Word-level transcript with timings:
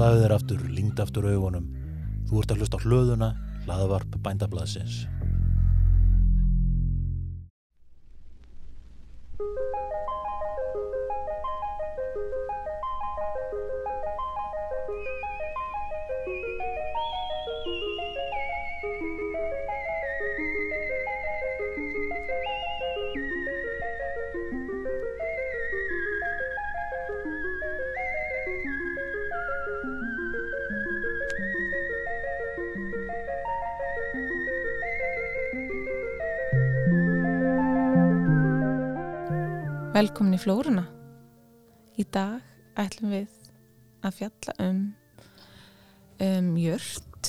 Slaðu 0.00 0.20
þér 0.22 0.32
aftur, 0.32 0.60
lingd 0.72 1.00
aftur 1.02 1.26
augunum. 1.28 1.64
Þú 2.30 2.38
ert 2.40 2.52
að 2.54 2.62
hlusta 2.62 2.78
á 2.80 2.84
hlöðuna, 2.86 3.26
hlaðvarp 3.66 4.14
bændablaðsins. 4.24 5.02
Velkomin 40.00 40.32
í 40.32 40.40
Flóruna. 40.40 40.86
Í 42.00 42.06
dag 42.08 42.40
ætlum 42.80 43.10
við 43.12 43.32
að 44.00 44.14
fjalla 44.16 44.54
um, 44.64 44.78
um 46.24 46.46
jört 46.56 47.28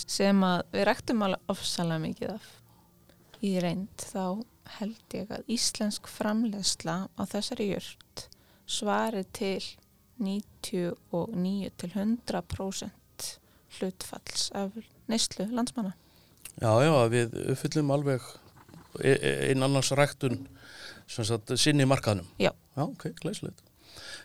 sem 0.00 0.40
að 0.46 0.62
við 0.72 0.86
ræktum 0.88 1.24
alveg 1.26 1.52
ofsalega 1.52 2.02
mikið 2.06 2.30
af. 2.32 2.46
Í 3.44 3.50
reynd 3.60 4.06
þá 4.06 4.24
held 4.78 5.18
ég 5.18 5.34
að 5.36 5.52
íslensk 5.52 6.08
framlegsla 6.08 6.94
á 7.12 7.22
þessari 7.28 7.68
jört 7.74 8.24
svari 8.64 9.26
til 9.36 9.60
99 10.16 11.74
til 11.76 11.92
100% 11.92 13.28
hlutfalls 13.76 14.48
af 14.56 14.80
neyslu 15.12 15.50
landsmanna. 15.52 15.92
Já, 16.56 16.72
já, 16.86 16.94
við 17.12 17.36
uppfyllum 17.52 17.92
alveg 17.98 18.32
e- 19.00 19.16
e- 19.16 19.50
einn 19.50 19.62
annars 19.62 19.92
ræktun 19.96 20.46
sem 21.06 21.24
sagt 21.24 21.52
sinni 21.58 21.84
í 21.84 21.88
markaðnum. 21.88 22.26
Já. 22.38 22.50
Já, 22.76 22.82
ok, 22.88 23.12
glæslegt. 23.20 23.60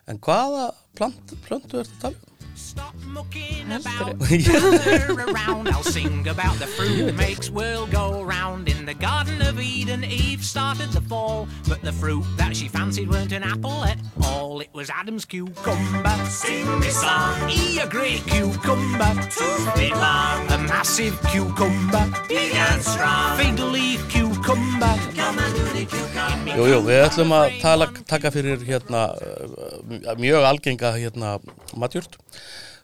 En 0.08 0.20
hvaða 0.24 0.72
plant, 0.96 1.34
plöntu 1.48 1.80
er 1.82 1.86
þetta 1.88 2.02
talið? 2.10 2.34
Stop 2.58 2.96
mucking 3.14 3.68
Heldur 3.70 4.16
about, 4.16 4.20
gather 4.20 5.14
around. 5.30 5.68
I'll 5.70 5.84
sing 5.84 6.28
about 6.28 6.58
the 6.58 6.66
fruit 6.66 7.14
makes 7.16 7.52
world 7.52 7.92
go 7.92 8.24
round. 8.24 8.68
In 8.68 8.86
the 8.86 8.96
Garden 8.96 9.42
of 9.44 9.60
Eden, 9.60 10.04
Eve 10.04 10.44
started 10.44 10.90
the 10.90 11.02
fall, 11.02 11.48
but 11.68 11.84
the 11.84 11.92
fruit 11.92 12.26
that 12.38 12.56
she 12.56 12.68
fancied 12.68 13.10
weren't 13.12 13.32
an 13.32 13.44
apple 13.44 13.84
at 13.84 14.00
all. 14.24 14.60
It 14.60 14.70
was 14.74 14.90
Adam's 14.90 15.24
cucumber. 15.26 16.18
Sing 16.30 16.80
me 16.80 16.90
song. 16.90 17.48
E 17.52 17.78
a 17.80 17.88
great 17.88 18.26
cucumber, 18.26 19.14
two 19.30 19.58
feet 19.78 19.94
long. 19.94 20.48
A 20.50 20.58
massive 20.58 21.14
cucumber, 21.30 22.10
big 22.28 22.56
and 22.56 22.82
strong. 22.82 23.38
Fig 23.38 23.60
leaf 23.60 24.02
cucumber, 24.10 24.27
Jú, 25.88 26.64
jú, 26.68 26.78
við 26.84 27.02
ætlum 27.06 27.32
að 27.36 27.58
tala, 27.62 27.88
taka 28.10 28.32
fyrir 28.34 28.64
hérna 28.68 29.04
uh, 29.14 30.14
mjög 30.20 30.46
algenga 30.48 30.92
hérna 30.98 31.36
matjúrt 31.80 32.18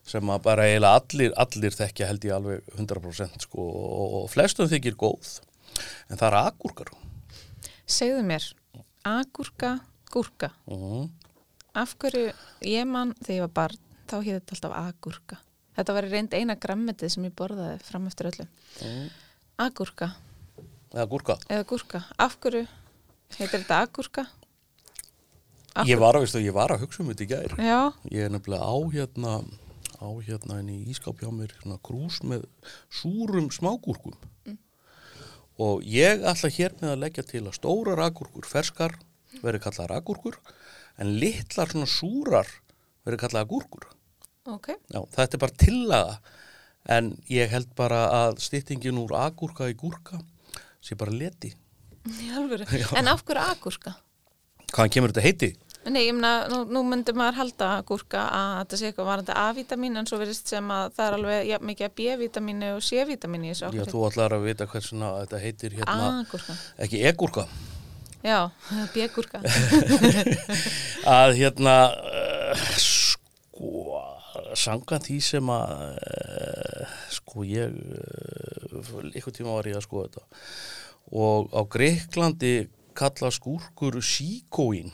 sem 0.07 0.29
að 0.31 0.41
bara 0.45 0.67
eiginlega 0.67 0.99
allir, 0.99 1.33
allir 1.39 1.75
þekkja 1.75 2.09
held 2.09 2.27
ég 2.27 2.35
alveg 2.35 2.75
100% 2.77 3.45
sko 3.47 3.65
og, 3.65 4.27
flestum 4.31 4.69
þykir 4.71 4.95
góð 4.99 5.37
en 6.11 6.19
það 6.19 6.27
er 6.29 6.37
agúrkar. 6.43 6.91
Segðu 7.89 8.21
mér, 8.27 8.45
agúrka, 9.07 9.77
gúrka. 10.13 10.51
Uh 10.69 11.07
Af 11.73 11.95
hverju 11.97 12.27
ég 12.69 12.85
mann 12.85 13.15
þegar 13.23 13.33
ég 13.39 13.41
var 13.47 13.53
barn, 13.57 13.77
þá 14.05 14.15
hétt 14.21 14.43
þetta 14.43 14.53
alltaf 14.53 14.73
agúrka. 14.77 15.37
Þetta 15.73 15.95
var 15.97 16.05
reynd 16.11 16.35
eina 16.37 16.55
grammetið 16.61 17.09
sem 17.15 17.23
ég 17.25 17.33
borðaði 17.33 17.79
fram 17.81 18.05
eftir 18.05 18.29
öllu. 18.29 18.45
Agúrka 19.57 20.11
Eða 20.93 21.07
gúrka. 21.09 21.35
eða 21.49 21.65
gúrka. 21.65 22.03
Af 22.21 22.35
hverju 22.45 22.67
heitir 23.39 23.63
þetta 23.63 23.81
agúrka? 23.87 24.27
Af 25.73 25.89
Ég 25.89 25.97
var, 25.97 26.15
að, 26.15 26.27
veistu, 26.27 26.41
ég 26.43 26.53
var 26.53 26.69
að 26.75 26.83
hugsa 26.85 27.01
um 27.01 27.09
þetta 27.09 27.25
í 27.25 27.29
gær. 27.31 27.53
Já, 27.57 27.79
Ég 28.13 28.27
er 28.27 28.33
nefnilega 28.33 28.67
á 28.69 28.77
hérna 28.93 29.37
á 30.03 30.09
hérna 30.19 30.59
í 30.67 30.81
ískáp 30.91 31.21
hjá 31.21 31.31
mér 31.31 31.53
svona 31.61 31.79
krús 31.85 32.19
með 32.27 32.45
súrum 32.91 33.49
smágúrkum 33.53 34.15
og 35.63 35.83
ég 35.85 36.23
ætla 36.27 36.51
hér 36.51 36.75
með 36.81 36.91
að 36.91 37.01
leggja 37.03 37.25
til 37.29 37.43
að 37.45 37.57
stórar 37.59 38.01
agúrkur 38.03 38.47
ferskar 38.49 38.95
verið 39.43 39.63
kallar 39.67 39.93
agúrkur 39.95 40.39
en 40.99 41.13
litlar 41.21 41.71
svona 41.71 41.89
súrar 41.89 42.49
verið 43.05 43.21
kallar 43.23 43.45
agúrkur 43.45 43.87
ok. 44.49 44.73
Já, 44.91 44.99
þetta 45.15 45.37
er 45.37 45.43
bara 45.45 45.61
tillaga 45.63 46.17
en 46.97 47.13
ég 47.31 47.53
held 47.53 47.71
bara 47.79 48.03
að 48.25 48.41
styttingin 48.43 48.99
úr 48.99 49.15
agúrka 49.15 49.69
í 49.71 49.77
gúrka 49.77 50.19
sé 50.83 50.97
bara 50.99 51.15
leti. 51.15 51.53
En 52.03 53.07
af 53.07 53.23
hverju 53.23 53.43
agúrka? 53.43 53.95
Hvaðan 54.73 54.91
kemur 54.91 55.13
þetta 55.13 55.23
heiti? 55.23 55.53
Nei, 55.83 56.05
ég 56.07 56.13
meina, 56.15 56.45
nú, 56.47 56.61
nú 56.71 56.81
myndi 56.87 57.11
maður 57.15 57.41
halda 57.41 57.69
gúrka 57.87 58.21
að 58.31 58.51
þetta 58.61 58.77
sé 58.79 58.85
eitthvað 58.87 59.07
varandi 59.09 59.33
A-vitamin 59.35 59.99
en 59.99 60.07
svo 60.07 60.19
verðist 60.21 60.51
sem 60.53 60.69
að 60.71 60.93
það 60.95 61.05
er 61.05 61.15
alveg 61.17 61.49
ja, 61.49 61.57
mikið 61.59 61.87
af 61.89 61.95
B-vitamini 61.97 62.69
og 62.71 62.79
þessu 62.79 63.71
Já, 63.75 63.83
þú 63.91 64.03
ætlar 64.07 64.35
að 64.37 64.45
vita 64.47 64.67
hversuna 64.71 65.09
þetta 65.17 65.41
heitir 65.43 65.75
hérna, 65.81 66.05
Agúrka. 66.21 66.55
ekki 66.85 67.01
egúrka 67.09 67.45
Já, 68.23 68.39
B-gúrka. 68.95 69.41
að 71.17 71.35
hérna 71.41 71.75
uh, 71.91 72.63
sko 72.79 73.99
sanga 74.55 75.01
því 75.03 75.17
sem 75.25 75.51
að 75.51 75.97
uh, 75.99 76.95
sko 77.11 77.43
ég 77.49 77.75
uh, 77.75 79.03
eitthvað 79.11 79.35
tíma 79.41 79.57
var 79.57 79.67
ég 79.67 79.81
að 79.81 79.83
skoða 79.89 80.13
þetta 80.13 80.47
og 81.13 81.53
á 81.53 81.61
Greiklandi 81.69 82.67
kalla 82.97 83.29
skúrkur 83.33 83.99
síkóin 84.01 84.91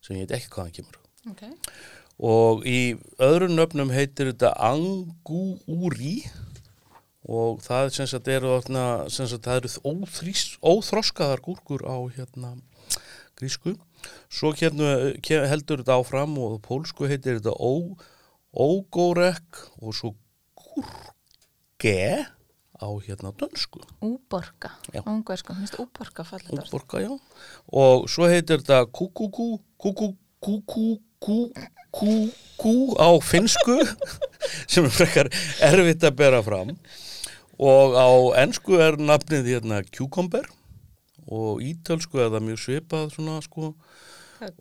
sem 0.00 0.16
ég 0.16 0.24
veit 0.24 0.38
ekki 0.38 0.52
hvaðan 0.54 0.76
kemur. 0.78 1.00
Ok. 1.28 1.42
og 2.18 2.64
í 2.66 2.96
öðrum 3.22 3.54
nöfnum 3.54 3.92
heitir 3.92 4.32
þetta 4.32 4.54
angúri 4.70 6.24
og 7.28 7.60
það 7.60 7.84
er 7.84 7.92
sem 7.94 8.08
sagt 8.08 8.30
eru 8.32 8.54
þarna, 8.56 8.84
sem 9.12 9.28
sagt 9.28 9.44
það 9.44 9.60
eru 9.60 9.70
óþrís, 9.92 10.44
óþroskaðar 10.64 11.44
gúrkur 11.44 11.84
á 11.84 11.96
hérna 12.16 12.56
grísku. 13.38 13.76
Svo 14.32 14.54
hérna 14.56 15.12
heldur 15.50 15.82
þetta 15.82 15.98
áfram 16.00 16.38
og 16.40 16.58
pólsku 16.64 17.08
heitir 17.10 17.38
þetta 17.38 17.54
ógórek 18.56 19.62
og 19.82 19.94
svo 19.94 20.14
gúrge 20.56 22.24
á 22.78 22.88
hérna 23.02 23.32
dönsku 23.34 23.80
Úborka. 24.00 24.70
Já. 24.94 25.02
Ungversku. 25.06 25.54
Minnst 25.54 25.78
úborka 25.78 26.24
fallið 26.24 26.58
orð. 26.58 26.70
Óborga, 26.70 27.00
já. 27.02 27.10
Og 27.72 28.08
svo 28.10 28.28
heitir 28.30 28.62
þetta 28.62 28.86
kúkúkú, 28.86 29.58
kúkúkú 29.78 30.98
á 32.94 33.08
finsku 33.24 33.80
sem 34.70 34.86
er 34.86 34.94
frekar 34.94 35.30
erfitt 35.64 36.06
að 36.06 36.18
bera 36.20 36.42
fram. 36.46 36.76
Og 37.58 37.98
á 37.98 38.08
ensku 38.44 38.78
er 38.78 39.00
nafnið 39.02 39.50
hérna 39.54 39.82
cucumber 39.90 40.46
og 41.28 41.60
ítölsku 41.60 42.22
er 42.22 42.30
það 42.32 42.46
mjög 42.46 42.60
svipað 42.62 43.10
svona 43.12 43.42
sko 43.44 43.74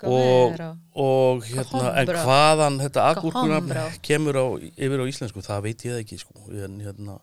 og, 0.10 0.58
og 1.04 1.46
hérna 1.48 1.92
en 2.02 2.12
hvaðan 2.12 2.80
þetta 2.82 3.06
agúrkunafn 3.12 3.72
Cohombro. 3.72 4.02
kemur 4.06 4.40
á, 4.42 4.46
yfir 4.74 5.04
á 5.04 5.06
íslensku 5.12 5.44
það 5.46 5.64
veit 5.68 5.86
ég 5.88 6.02
ekki 6.02 6.20
sko 6.22 6.50
en 6.66 6.80
hérna 6.84 7.20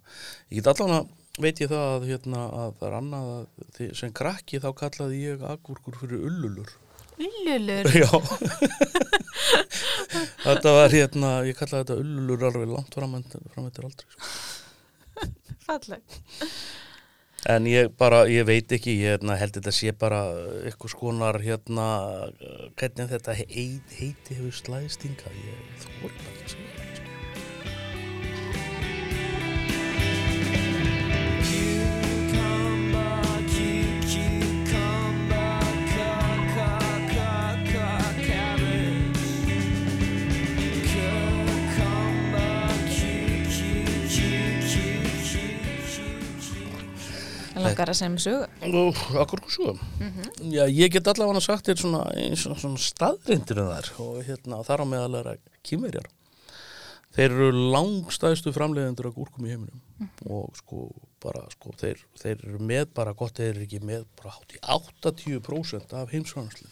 ég 0.51 0.61
get 0.61 0.71
allan 0.75 0.97
að 1.01 1.13
veit 1.43 1.61
ég 1.65 1.71
það 1.73 1.85
að 1.97 2.09
hérna 2.13 2.47
að 2.47 2.73
það 2.79 2.89
er 2.89 2.97
annað 3.01 3.31
að 3.35 3.93
sem 3.99 4.15
krakki 4.15 4.63
þá 4.63 4.71
kallaði 4.79 5.23
ég 5.25 5.47
agúrkur 5.51 5.99
fyrir 6.03 6.27
ullulur 6.31 6.75
Ullulur. 7.15 7.87
já 7.95 8.11
þetta 10.45 10.73
var 10.75 10.95
hérna 10.95 11.35
ég 11.47 11.59
kallaði 11.59 11.85
þetta 11.85 11.99
ullulur 12.03 12.47
alveg 12.51 12.73
langt 12.75 12.97
fram 12.99 13.19
fram 13.55 13.69
eftir 13.69 13.87
aldrei 13.87 14.09
sko. 14.11 14.33
Falleg. 15.65 16.19
En 17.51 17.67
ég 17.69 17.91
bara, 18.01 18.25
ég 18.31 18.47
veit 18.49 18.73
ekki 18.73 18.95
ég 18.97 19.15
hérna, 19.15 19.37
held 19.41 19.59
þetta 19.59 19.75
sé 19.75 19.93
bara 20.01 20.23
eitthvað 20.65 20.95
skonar 20.95 21.41
hérna 21.45 21.89
uh, 22.31 22.65
hvernig 22.79 23.13
þetta 23.13 23.37
heiti, 23.41 24.15
hefur 24.31 24.57
slæðstinga 24.63 25.37
ég 25.43 25.85
þóri 25.85 26.17
bara 26.17 26.33
ekki 26.33 26.49
að 26.49 26.57
segja 26.57 26.84
Langar 47.75 47.93
að 47.93 47.99
segja 48.01 48.13
mig 48.15 48.25
sögu. 48.25 48.49
Ú, 48.71 48.83
Akkur 49.23 49.43
svo 49.51 49.75
Já, 50.41 50.65
ég 50.71 50.93
get 50.95 51.09
allavega 51.11 51.43
sagt 51.43 51.69
þér 51.69 51.81
svona, 51.83 52.05
og 52.55 52.61
svona 52.63 52.83
staðrindir 52.83 53.63
um 53.65 53.73
þær 53.73 53.91
og 54.05 54.21
hérna 54.29 54.61
þar 54.67 54.85
á 54.85 54.87
meðal 54.93 55.19
er 55.21 55.33
að 55.35 55.43
kýmverjar 55.67 56.07
þeir 57.15 57.31
eru 57.31 57.67
langstæðstu 57.75 58.51
framleiðendur 58.55 59.11
af 59.11 59.19
gúrkum 59.19 59.45
í 59.47 59.53
heiminum. 59.53 59.83
Og 60.27 60.55
sko 60.59 60.89
bara 61.25 61.45
sko 61.53 61.73
þeir, 61.81 62.01
þeir 62.21 62.41
eru 62.49 62.63
með 62.63 62.89
bara 62.97 63.15
gott 63.17 63.39
þeir 63.39 63.53
eru 63.55 63.67
ekki 63.67 63.83
með 63.85 64.07
bara 64.19 64.35
hátt 64.35 64.57
í 64.57 64.63
80% 64.63 65.95
af 65.99 66.13
heimsframslu 66.13 66.71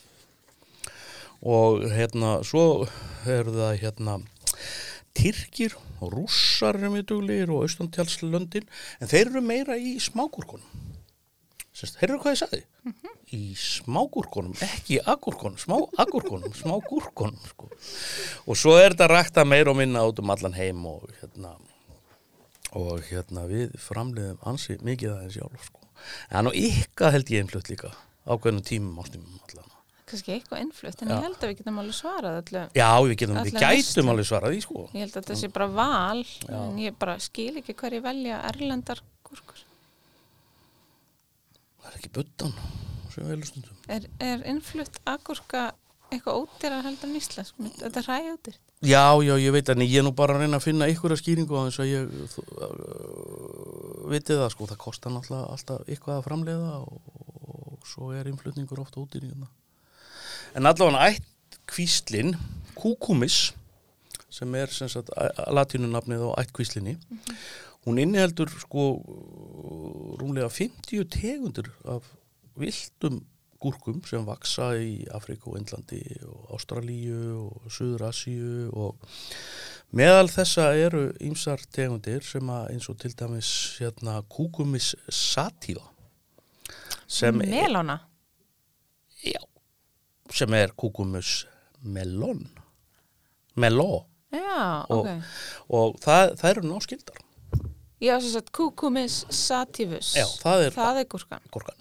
og 1.42 1.82
hérna 1.90 2.36
svo 2.46 2.86
eru 3.26 3.54
það 3.56 3.80
hérna 3.82 4.20
Tyrkir 5.12 5.74
og 6.00 6.14
rússar 6.14 6.78
eru 6.78 6.92
mjög 6.94 7.08
duglegir 7.10 7.50
og 7.52 7.66
austantjálslöndin 7.66 8.68
en 9.00 9.10
þeir 9.10 9.26
eru 9.26 9.42
meira 9.44 9.76
í 9.76 9.96
smágúrkunum 10.00 10.91
Sérst, 11.82 11.96
heyrðu 11.98 12.20
hvað 12.22 12.34
ég 12.36 12.38
sagði? 12.38 12.60
Í 13.34 13.40
smágúrkunum, 13.58 14.52
ekki 14.62 15.00
í 15.00 15.02
agúrkunum, 15.02 15.58
smá 15.58 15.74
agúrkunum, 15.98 16.52
smágúrkunum 16.54 17.48
sko. 17.48 17.66
og 18.46 18.58
svo 18.60 18.76
er 18.78 18.94
þetta 18.94 19.08
rækta 19.10 19.44
meira 19.48 19.72
og 19.72 19.80
minna 19.80 20.04
út 20.06 20.22
um 20.22 20.30
allan 20.30 20.54
heim 20.54 20.84
og 20.86 21.10
hérna 21.18 21.56
og 22.78 23.02
hérna 23.08 23.48
við 23.50 23.74
framleiðum 23.82 24.38
ansi 24.46 24.78
mikið 24.78 25.16
aðeins 25.16 25.40
sjálf 25.40 25.66
sko. 25.72 25.82
en 26.30 26.46
á 26.46 26.50
ykkar 26.54 27.16
held 27.16 27.34
ég 27.34 27.42
einflutt 27.42 27.72
líka 27.72 27.90
ákveðnum 28.30 28.62
tímum 28.62 29.02
ástímum 29.02 29.42
allan 29.42 29.72
kannski 30.12 30.34
eitthvað 30.36 30.62
innflutt 30.66 31.02
en 31.02 31.10
Já. 31.10 31.14
ég 31.16 31.24
held 31.26 31.38
að 31.40 31.50
við 31.50 31.58
getum 31.62 31.80
alveg 31.82 31.96
svarað 31.96 32.38
öllu 32.42 32.62
Já, 32.76 32.90
við, 33.02 33.14
getum, 33.22 33.38
við 33.42 33.58
gætum 33.58 34.12
alveg 34.12 34.28
svarað 34.28 34.54
því 34.54 34.62
sko. 34.66 34.84
ég 34.92 35.00
held 35.00 35.16
að 35.16 35.18
þetta 35.18 35.38
sé 35.40 35.50
bara 35.56 35.68
val 35.72 36.22
Já. 36.22 36.58
en 36.60 36.78
ég 36.82 36.98
bara 37.00 37.16
skil 37.22 37.56
ekki 37.58 37.74
hverju 37.80 38.02
velja 38.04 38.40
erlendar 38.52 39.00
er 39.00 39.08
ekki 42.02 42.12
buttan 42.18 42.52
sem 43.14 43.28
við 43.28 43.46
stundum. 43.46 43.78
er, 43.88 44.10
er 44.18 44.42
innflutt 44.50 44.98
agúrka 45.06 45.70
eitthvað 46.10 46.42
ódýrar 46.42 46.84
heldur 46.84 47.08
en 47.08 47.18
íslensk 47.22 47.64
þetta 47.78 48.02
er 48.02 48.10
ræjóttir 48.10 48.60
Já, 48.82 49.14
já, 49.22 49.36
ég 49.38 49.52
veit 49.54 49.68
en 49.70 49.78
ég 49.84 50.00
er 50.00 50.02
nú 50.02 50.10
bara 50.10 50.34
að 50.34 50.42
reyna 50.42 50.58
að 50.58 50.64
finna 50.64 50.88
ykkur 50.90 51.12
að 51.14 51.20
skýringu 51.20 51.54
á 51.54 51.70
þess 51.70 51.82
að 51.84 51.90
ég 51.92 52.02
uh, 52.10 54.08
viti 54.10 54.34
það 54.34 54.48
sko, 54.50 54.66
það 54.72 54.80
kostar 54.82 55.14
náttúrulega 55.14 55.52
alltaf 55.54 55.84
eitthvað 55.86 56.16
að 56.16 56.24
framleiða 56.26 56.72
og, 56.80 56.96
og 57.46 57.86
svo 57.86 58.10
er 58.10 58.26
innflutningur 58.26 58.82
ofta 58.82 58.98
í 58.98 59.22
nýjana. 59.22 59.46
En 60.58 60.66
allavega 60.66 61.12
ætt 61.12 61.60
kvíslin, 61.70 62.34
kúkumis, 62.74 63.52
sem 64.34 64.58
er 64.58 64.74
sem 64.74 64.90
sagt 64.90 65.14
latínunafnið 65.54 66.26
á 66.26 66.42
ætt 66.42 66.50
kvíslinni, 66.50 66.98
hún 67.86 67.98
inniheldur 67.98 68.50
sko 68.62 68.86
rúmlega 70.20 70.50
50 70.50 71.08
tegundur 71.10 71.70
af 71.84 72.06
vildum 72.58 73.22
gúrkum 73.62 74.02
sem 74.06 74.24
vaksa 74.26 74.72
í 74.78 75.04
Afríku 75.14 75.52
og 75.52 75.60
Indlandi 75.60 76.02
og 76.26 76.56
Ástralíu 76.56 77.36
og 77.46 77.70
Suður 77.70 78.08
Asíu 78.08 78.68
og 78.74 78.98
meðal 79.94 80.30
þessa 80.32 80.72
eru 80.78 81.04
ýmsar 81.22 81.62
tegundir 81.74 82.26
sem 82.26 82.50
að 82.50 82.72
eins 82.74 82.88
og 82.90 82.98
til 83.02 83.14
dæmis 83.18 83.52
hérna 83.78 84.20
kúkumis 84.26 84.92
sativa 85.08 85.84
sem, 87.06 87.38
melóna? 87.38 88.00
Já, 89.22 89.42
sem 90.32 90.54
er 90.58 90.74
kúkumus 90.74 91.42
melon 91.82 92.46
meló. 93.54 94.06
Já, 94.32 94.86
og, 94.88 95.02
ok. 95.04 95.34
og 95.76 95.98
það, 96.00 96.30
það 96.40 96.50
eru 96.50 96.62
náskildar 96.70 97.18
já, 98.02 98.14
sem 98.20 98.30
sagt 98.34 98.50
kúkumis 98.52 99.20
sativus. 99.30 100.12
Já, 100.18 100.26
það 100.42 100.66
er- 100.66 100.74
það 100.76 101.00
er 101.02 101.06
gúrkan. 101.14 101.42
gúrkan, 101.54 101.78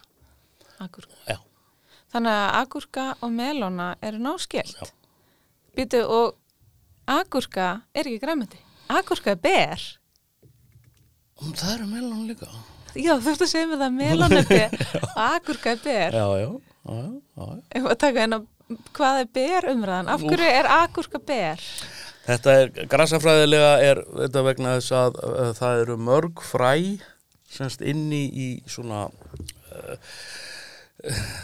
agúrka. 0.79 1.15
já, 1.27 1.37
þannig 2.13 2.35
að 2.37 2.49
agúrka 2.61 3.05
og 3.21 3.31
melóna 3.31 3.95
eru 4.01 4.17
Já. 4.17 4.23
náskilt 4.27 4.93
býtu 5.75 6.03
og 6.05 6.35
agúrka 7.07 7.81
er 7.95 8.05
ekki 8.05 8.19
græmandi 8.21 8.59
agúrka 8.91 9.31
er 9.31 9.39
ber. 9.39 9.79
Mm, 11.41 11.53
það 11.57 11.73
eru 11.75 11.85
melon 11.89 12.27
líka. 12.27 12.47
Já, 12.93 13.15
þú 13.17 13.31
ert 13.31 13.41
að 13.45 13.49
segja 13.49 13.67
mér 13.71 13.79
það 13.81 13.93
melóna 13.97 14.39
er 14.41 14.49
ber. 14.49 14.73
Og 15.15 15.21
agúrka 15.23 15.71
er 15.71 15.79
ber. 15.85 16.11
Já, 16.11 16.25
já, 16.37 16.49
já, 16.51 16.97
já, 16.99 17.45
já. 17.47 17.61
ef 17.79 17.87
að 17.87 17.97
taka 18.03 18.19
hérna 18.19 18.39
hvað 18.95 19.21
er 19.23 19.29
ber 19.37 19.67
umræðan 19.71 20.11
af 20.13 20.21
hverju 20.27 20.49
er 20.59 20.67
agúrka 20.75 21.19
ber 21.31 21.63
Þetta 22.21 22.53
er, 22.53 22.71
grassafræðilega 22.89 23.71
er 23.81 24.03
þetta 24.05 24.43
vegna 24.45 24.75
þess 24.77 24.93
að 24.93 25.19
uh, 25.25 25.49
það 25.57 25.81
eru 25.85 25.97
mörg 25.97 26.43
fræ 26.45 26.75
semst 27.51 27.81
inni 27.81 28.21
í 28.29 28.47
svona 28.69 29.07
uh, 29.09 29.95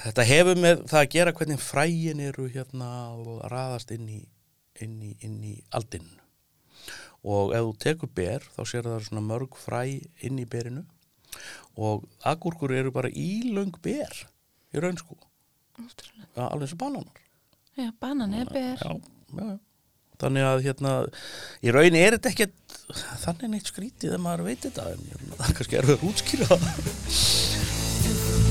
þetta 0.06 0.28
hefur 0.30 0.62
með 0.62 0.86
það 0.92 1.02
að 1.02 1.12
gera 1.16 1.34
hvernig 1.40 1.64
fræin 1.64 2.22
eru 2.28 2.48
hérna 2.54 2.92
og 3.18 3.42
raðast 3.52 3.92
inn 3.96 4.08
í, 4.20 4.22
inn 4.84 5.02
í, 5.02 5.16
inn 5.26 5.42
í 5.44 5.56
aldinn. 5.76 6.12
Og 7.28 7.56
ef 7.58 7.66
þú 7.66 7.74
tekur 7.84 8.14
ber 8.14 8.46
þá 8.54 8.62
sér 8.70 8.88
það 8.88 9.08
svona 9.10 9.26
mörg 9.26 9.58
fræ 9.60 9.82
inn 10.28 10.38
í 10.40 10.46
berinu. 10.48 10.86
Og 11.78 12.06
agúrkur 12.26 12.74
eru 12.74 12.94
bara 12.94 13.10
ílöng 13.10 13.74
ber 13.84 14.14
í 14.74 14.82
raun 14.82 14.98
sko. 15.02 15.18
Ja, 16.38 16.48
alveg 16.48 16.72
sem 16.72 16.80
bananar. 16.80 17.24
Já, 17.78 17.92
banan 18.02 18.34
er 18.34 18.50
ber. 18.50 18.78
Já, 18.78 18.94
já, 19.34 19.50
já. 19.54 19.58
Þannig 20.18 20.48
að 20.50 20.64
hérna, 20.66 20.92
í 21.62 21.74
rauninni 21.74 22.02
er 22.02 22.18
þetta 22.18 22.32
ekkert 22.34 22.78
þannig 23.22 23.52
neitt 23.54 23.70
skrítið 23.70 24.10
þegar 24.10 24.24
maður 24.24 24.48
veit 24.48 24.62
þetta 24.66 24.88
en 24.94 25.04
meina, 25.06 25.38
það 25.38 25.50
er 25.52 25.58
kannski 25.60 25.80
erfið 25.82 25.98
að 25.98 26.08
útskýra 26.10 26.46
það. 26.54 28.47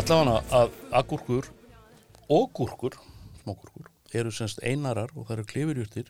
Allavega 0.00 0.38
að 0.56 0.70
agúrkur 0.96 1.46
og 2.32 2.46
gúrkur, 2.56 2.94
smágúrkur, 3.42 3.90
eru 4.16 4.30
semst 4.32 4.62
einarar 4.64 5.10
og 5.12 5.26
það 5.26 5.34
eru 5.34 5.44
klifurjurtir 5.50 6.06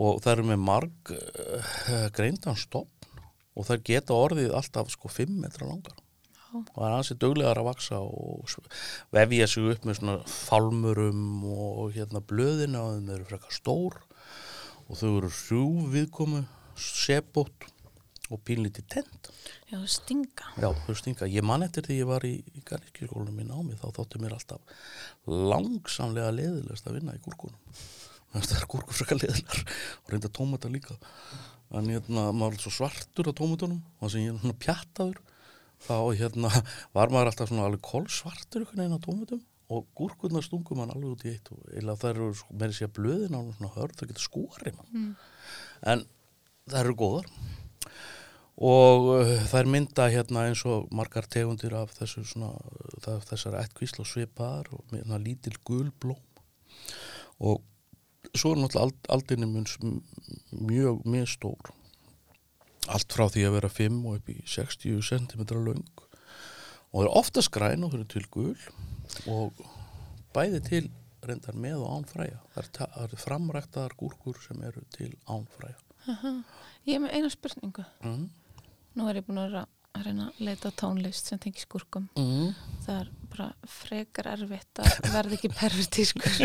og 0.00 0.22
það 0.24 0.30
eru 0.32 0.46
með 0.48 0.62
marg 0.64 1.12
uh, 1.12 2.06
greindan 2.16 2.56
stopn 2.56 3.20
og 3.52 3.68
það 3.68 3.84
geta 3.90 4.16
orðið 4.16 4.56
alltaf 4.56 4.88
sko 4.94 5.12
5 5.12 5.36
metra 5.42 5.68
langar. 5.68 5.92
og 6.54 6.72
það 6.72 6.86
er 6.88 6.96
ansið 6.96 7.20
duglegar 7.26 7.60
að 7.60 7.68
vaksa 7.68 8.00
og 8.00 8.56
vefja 9.12 9.50
sig 9.52 9.70
upp 9.74 9.84
með 9.84 10.00
svona 10.00 10.16
fálmurum 10.32 11.44
og 11.52 11.92
hérna 11.98 12.24
blöðina 12.24 12.80
og 12.80 12.96
þeim 12.96 13.14
eru 13.18 13.28
frekar 13.28 13.58
stór 13.60 14.00
og 14.86 14.96
þau 14.96 15.10
eru 15.18 15.34
hrjú 15.42 15.66
viðkomu 15.92 16.46
sebót 16.80 17.68
og 18.32 18.40
pínlítið 18.46 18.86
tent 18.90 19.28
já, 19.70 19.78
stinga. 19.90 20.48
Já, 20.58 20.70
þau 20.86 20.96
stinga, 20.98 21.28
ég 21.30 21.46
man 21.46 21.64
eftir 21.66 21.86
því 21.86 21.98
ég 22.00 22.08
var 22.10 22.26
í, 22.26 22.34
í 22.56 22.62
garðikirskólanum 22.66 23.42
í 23.42 23.46
námi 23.46 23.78
þá 23.78 23.86
þóttu 23.98 24.22
mér 24.22 24.36
alltaf 24.36 24.76
langsamlega 25.26 26.34
leðilegast 26.34 26.88
að 26.88 26.98
vinna 26.98 27.16
í 27.16 27.22
gúrkunum. 27.24 27.78
Það 28.36 28.56
er 28.58 28.66
gúrkur 28.72 28.98
frekar 28.98 29.20
leðilegar 29.22 29.62
og 30.02 30.12
reynda 30.12 30.32
tómata 30.38 30.70
líka. 30.72 30.98
En 31.76 31.88
hérna, 31.90 32.28
maður 32.36 32.58
er 32.58 32.64
svo 32.66 32.74
svartur 32.74 33.30
á 33.30 33.38
tómatunum 33.38 33.80
og 34.02 34.12
sem 34.12 34.26
ég 34.26 34.36
er 34.36 34.58
pjattaður 34.62 35.22
þá 35.86 35.96
hérna 36.18 36.50
var 36.96 37.12
maður 37.12 37.32
alltaf 37.32 37.50
svona 37.50 37.68
alveg 37.68 37.84
kolsvartur 37.84 38.66
veginn 38.70 38.96
á 38.96 39.00
tómatum 39.02 39.42
og 39.72 39.86
gúrkurnar 39.98 40.44
stungum 40.46 40.82
hann 40.82 40.92
alveg 40.94 41.16
út 41.16 41.24
í 41.26 41.32
eitt 41.34 41.50
eða 41.74 41.96
það 41.98 42.10
eru 42.12 42.28
sko, 42.38 42.54
meiri 42.54 42.76
sér 42.76 42.92
blöðin 42.94 43.34
á 43.34 43.40
svona 43.42 43.72
hörð 43.74 43.96
það 43.98 44.12
getur 44.12 44.26
skúari 44.26 44.74
mann. 44.76 45.08
En 45.82 46.04
það 46.70 46.82
eru 46.84 46.98
góðar 47.02 47.30
og 48.56 49.08
uh, 49.12 49.32
þær 49.50 49.68
mynda 49.68 50.06
hérna 50.12 50.46
eins 50.48 50.62
og 50.64 50.86
margar 50.96 51.26
tegundir 51.28 51.74
af 51.76 51.90
þessu 51.98 52.22
svona, 52.24 52.52
það, 53.04 53.24
þessar 53.30 53.58
ættkvísla 53.60 54.00
og 54.04 54.08
svipar 54.08 54.70
og 54.72 54.84
hérna 54.94 55.18
lítil 55.20 55.56
gul 55.68 55.90
blóm. 56.00 56.20
Og 57.44 57.60
svo 58.36 58.54
er 58.54 58.62
náttúrulega 58.62 58.86
ald, 58.86 59.10
aldinni 59.12 59.48
mjög, 59.50 61.02
mjög 61.04 61.28
stór 61.34 61.72
allt 62.86 63.10
frá 63.16 63.26
því 63.32 63.42
að 63.48 63.54
vera 63.56 63.68
5 63.72 63.94
og 64.06 64.18
upp 64.20 64.28
í 64.30 64.36
60 64.46 65.00
cm 65.02 65.40
löng. 65.66 65.82
Og 66.94 67.00
það 67.00 67.06
er 67.08 67.16
oftast 67.18 67.50
græn 67.50 67.82
og 67.82 67.90
þau 67.92 67.98
eru 67.98 68.06
til 68.12 68.26
gul. 68.30 68.60
Og 69.26 69.58
bæði 70.36 70.60
til 70.68 70.86
reyndar 71.26 71.56
með 71.58 71.80
og 71.82 71.96
án 71.96 72.06
fræja. 72.06 72.38
Það 72.54 72.60
eru 72.62 72.72
ta- 72.78 72.88
það 72.94 73.08
eru 73.08 73.18
framræktaðar 73.24 73.96
gúrkur 73.98 74.38
sem 74.44 74.62
eru 74.62 74.84
til 74.94 75.10
án 75.26 75.48
fræja. 75.56 75.74
Ég 76.86 76.94
er 76.94 77.02
með 77.02 77.16
eina 77.18 77.30
spurningu. 77.34 77.84
Mm. 78.06 78.28
Nú 78.96 79.08
er 79.10 79.20
ég 79.20 79.26
búin 79.26 79.42
að 79.42 79.64
reyna 80.04 80.26
að 80.28 80.40
leita 80.44 80.70
tónlist 80.76 81.30
sem 81.30 81.40
tengi 81.40 81.62
skúrkum. 81.62 82.08
Mm. 82.18 82.50
það 82.84 82.98
er 83.00 83.08
bara 83.32 83.46
frekar 83.70 84.28
erfitt 84.34 84.82
að 84.82 84.98
verða 85.14 85.36
ekki 85.38 85.50
pervertískur. 85.54 86.36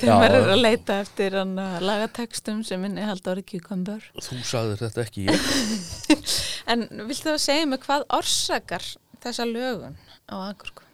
Þegar 0.00 0.12
maður 0.12 0.38
er 0.38 0.52
að 0.54 0.62
leita 0.62 1.00
eftir 1.02 1.38
lagatekstum 1.86 2.62
sem 2.66 2.86
inni 2.88 3.06
halda 3.06 3.34
orðið 3.34 3.48
cucumber 3.54 4.08
Þú 4.16 4.40
sagðir 4.46 4.82
þetta 4.84 5.04
ekki 5.06 5.26
en 6.72 6.88
viltu 7.10 7.34
þá 7.34 7.46
segja 7.48 7.68
mig 7.70 7.82
hvað 7.86 8.06
orsakar 8.16 8.86
þessa 9.24 9.46
lögun 9.48 9.98
á 10.30 10.36
agurku? 10.46 10.86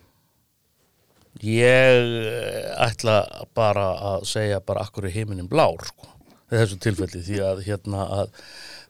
Ég 1.42 2.12
eh, 2.28 2.68
ætla 2.84 3.22
bara 3.56 3.88
að 4.12 4.26
segja 4.30 4.60
bara 4.64 4.84
akkur 4.84 5.08
er 5.08 5.14
heiminin 5.14 5.48
blár 5.50 5.80
sko, 5.88 6.10
í 6.52 6.58
þessu 6.58 6.76
tilfelli. 6.84 7.22
Því 7.24 7.40
að 7.42 7.62
hérna 7.66 8.04
að 8.20 8.36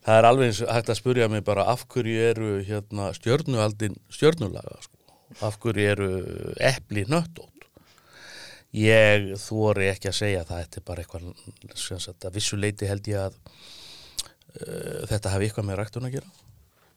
það 0.06 0.18
er 0.18 0.28
alveg 0.28 0.50
eins 0.50 0.60
hægt 0.66 0.92
að 0.92 0.98
spurja 0.98 1.28
mig 1.30 1.44
bara 1.46 1.66
af 1.72 1.86
hverju 1.92 2.26
eru 2.30 2.50
hérna 2.66 3.10
stjörnualdin 3.16 3.96
stjörnulaga 4.12 4.78
sko, 4.84 5.16
af 5.46 5.58
hverju 5.62 5.88
eru 5.94 6.10
epli 6.72 7.06
nöttótt. 7.10 7.48
Ég 8.72 9.34
þóri 9.36 9.90
ekki 9.90 10.08
að 10.08 10.16
segja 10.16 10.44
það, 10.48 10.62
þetta 10.64 10.80
er 10.80 10.86
bara 10.88 11.02
eitthvað 11.04 12.28
að 12.30 12.38
vissu 12.38 12.56
leiti 12.56 12.88
held 12.88 13.10
ég 13.10 13.26
að 13.26 13.34
uh, 13.36 15.02
þetta 15.10 15.34
hafi 15.34 15.48
eitthvað 15.48 15.68
með 15.68 15.78
ræktun 15.82 16.08
að 16.08 16.16
gera. 16.16 16.32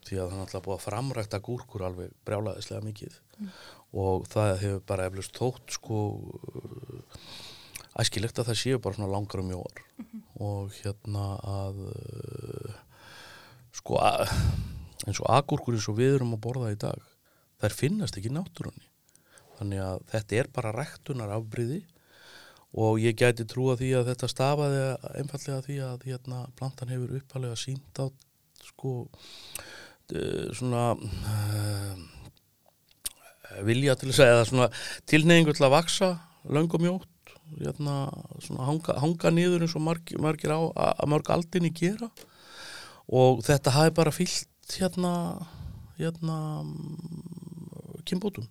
Því 0.05 0.19
að 0.21 0.29
það 0.29 0.37
er 0.37 0.45
alltaf 0.45 0.63
búið 0.65 0.77
að 0.77 0.85
framrækta 0.85 1.41
gúrkur 1.43 1.83
alveg 1.87 2.13
brjálaðislega 2.27 2.85
mikið. 2.85 3.17
Og 3.95 4.27
það 4.31 4.51
hefur 4.61 4.85
bara 4.87 5.09
eflust 5.09 5.35
þótt 5.35 5.75
sko 5.75 5.99
æskilegt 7.99 8.39
að 8.39 8.49
það 8.51 8.59
séu 8.59 8.81
bara 8.83 8.97
svona 8.97 9.11
langar 9.11 9.41
og 9.41 9.47
mjóar 9.49 9.83
og 10.43 10.73
hérna 10.81 11.25
að 11.47 11.77
uh, 11.87 12.79
sko 13.85 13.99
að, 14.01 14.31
eins 15.05 15.19
og 15.21 15.29
agúrkur 15.29 15.75
eins 15.77 15.85
og 15.91 15.99
við 15.99 16.15
erum 16.15 16.33
að 16.33 16.41
borða 16.41 16.71
í 16.73 16.77
dag 16.81 17.01
þær 17.61 17.75
finnast 17.77 18.17
ekki 18.17 18.31
náttúrunni. 18.33 18.87
Þannig 19.59 19.83
að 19.85 19.99
þetta 20.09 20.39
er 20.41 20.49
bara 20.55 20.73
ræktunar 20.73 21.35
afbríði 21.37 21.83
og 22.81 22.97
ég 22.99 23.13
gæti 23.15 23.45
trúa 23.47 23.77
því 23.77 23.91
að 23.99 24.09
þetta 24.09 24.31
stafaði 24.33 24.81
einfallega 25.21 25.61
því 25.67 25.77
að 25.85 26.09
hérna 26.09 26.41
plantan 26.57 26.91
hefur 26.91 27.13
uppalega 27.21 27.59
sínt 27.61 28.01
á 28.01 28.09
sko 28.65 28.97
svona 30.57 30.83
uh, 30.97 31.95
vilja 33.69 33.95
til 34.01 34.09
að 34.09 34.17
segja 34.17 34.43
svona 34.49 34.67
tilneyingu 35.05 35.53
til 35.53 35.69
að 35.69 35.75
vaksa 35.77 36.09
löng 36.49 36.73
og 36.73 36.81
mjótt 36.81 37.35
hérna, 37.61 38.09
svona 38.41 38.65
hanga, 38.65 38.97
hanga 39.01 39.31
niður 39.33 39.65
eins 39.65 39.77
og 39.77 39.85
margir, 39.85 40.17
margir 40.21 40.57
á 40.57 40.61
að 40.97 41.11
mörg 41.13 41.29
aldinni 41.37 41.71
gera 41.77 42.09
og 43.09 43.43
þetta 43.45 43.71
hafi 43.75 43.91
bara 43.97 44.11
fyllt 44.11 44.77
hérna 44.79 45.11
hérna 45.99 46.37
kimbótum 48.05 48.47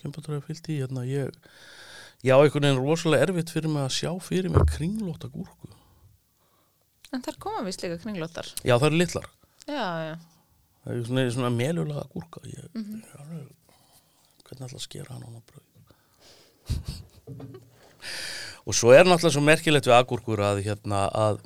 kimbótur 0.00 0.34
hafi 0.36 0.46
fyllt 0.52 0.68
í 0.72 0.80
hérna 0.80 1.04
ég 1.06 1.30
já 2.22 2.34
einhvern 2.38 2.66
veginn 2.66 2.82
rosalega 2.82 3.22
erfitt 3.28 3.50
fyrir 3.54 3.70
mig 3.70 3.82
að 3.86 3.94
sjá 3.98 4.10
fyrir 4.22 4.50
mig 4.50 4.66
kringlóta 4.76 5.28
gúrku 5.32 5.68
En 7.12 7.20
þar 7.20 7.36
koma 7.44 7.60
vist 7.66 7.82
líka 7.84 7.98
kringlóttar. 8.00 8.46
já 8.64 8.78
það 8.78 8.86
eru 8.88 8.96
litlar 9.02 9.26
Já, 9.66 9.84
já. 10.08 10.14
það 10.84 10.92
er 10.94 11.04
svona, 11.06 11.30
svona 11.30 11.50
melulega 11.50 12.04
gúrka 12.14 12.40
ég, 12.48 12.64
mm 12.74 12.82
-hmm. 12.82 13.02
ég 13.04 13.20
alveg, 13.20 13.46
hvernig 14.44 14.72
að 14.74 14.80
skera 14.80 15.14
hann 15.14 15.36
á 15.38 15.42
bröð 15.46 15.66
og 18.66 18.74
svo 18.74 18.92
er 18.94 19.04
náttúrulega 19.04 19.32
svo 19.34 19.42
merkilegt 19.42 19.86
við 19.86 19.94
agúrkur 19.98 20.40
að 20.40 20.62
hérna 20.66 21.08
að 21.10 21.40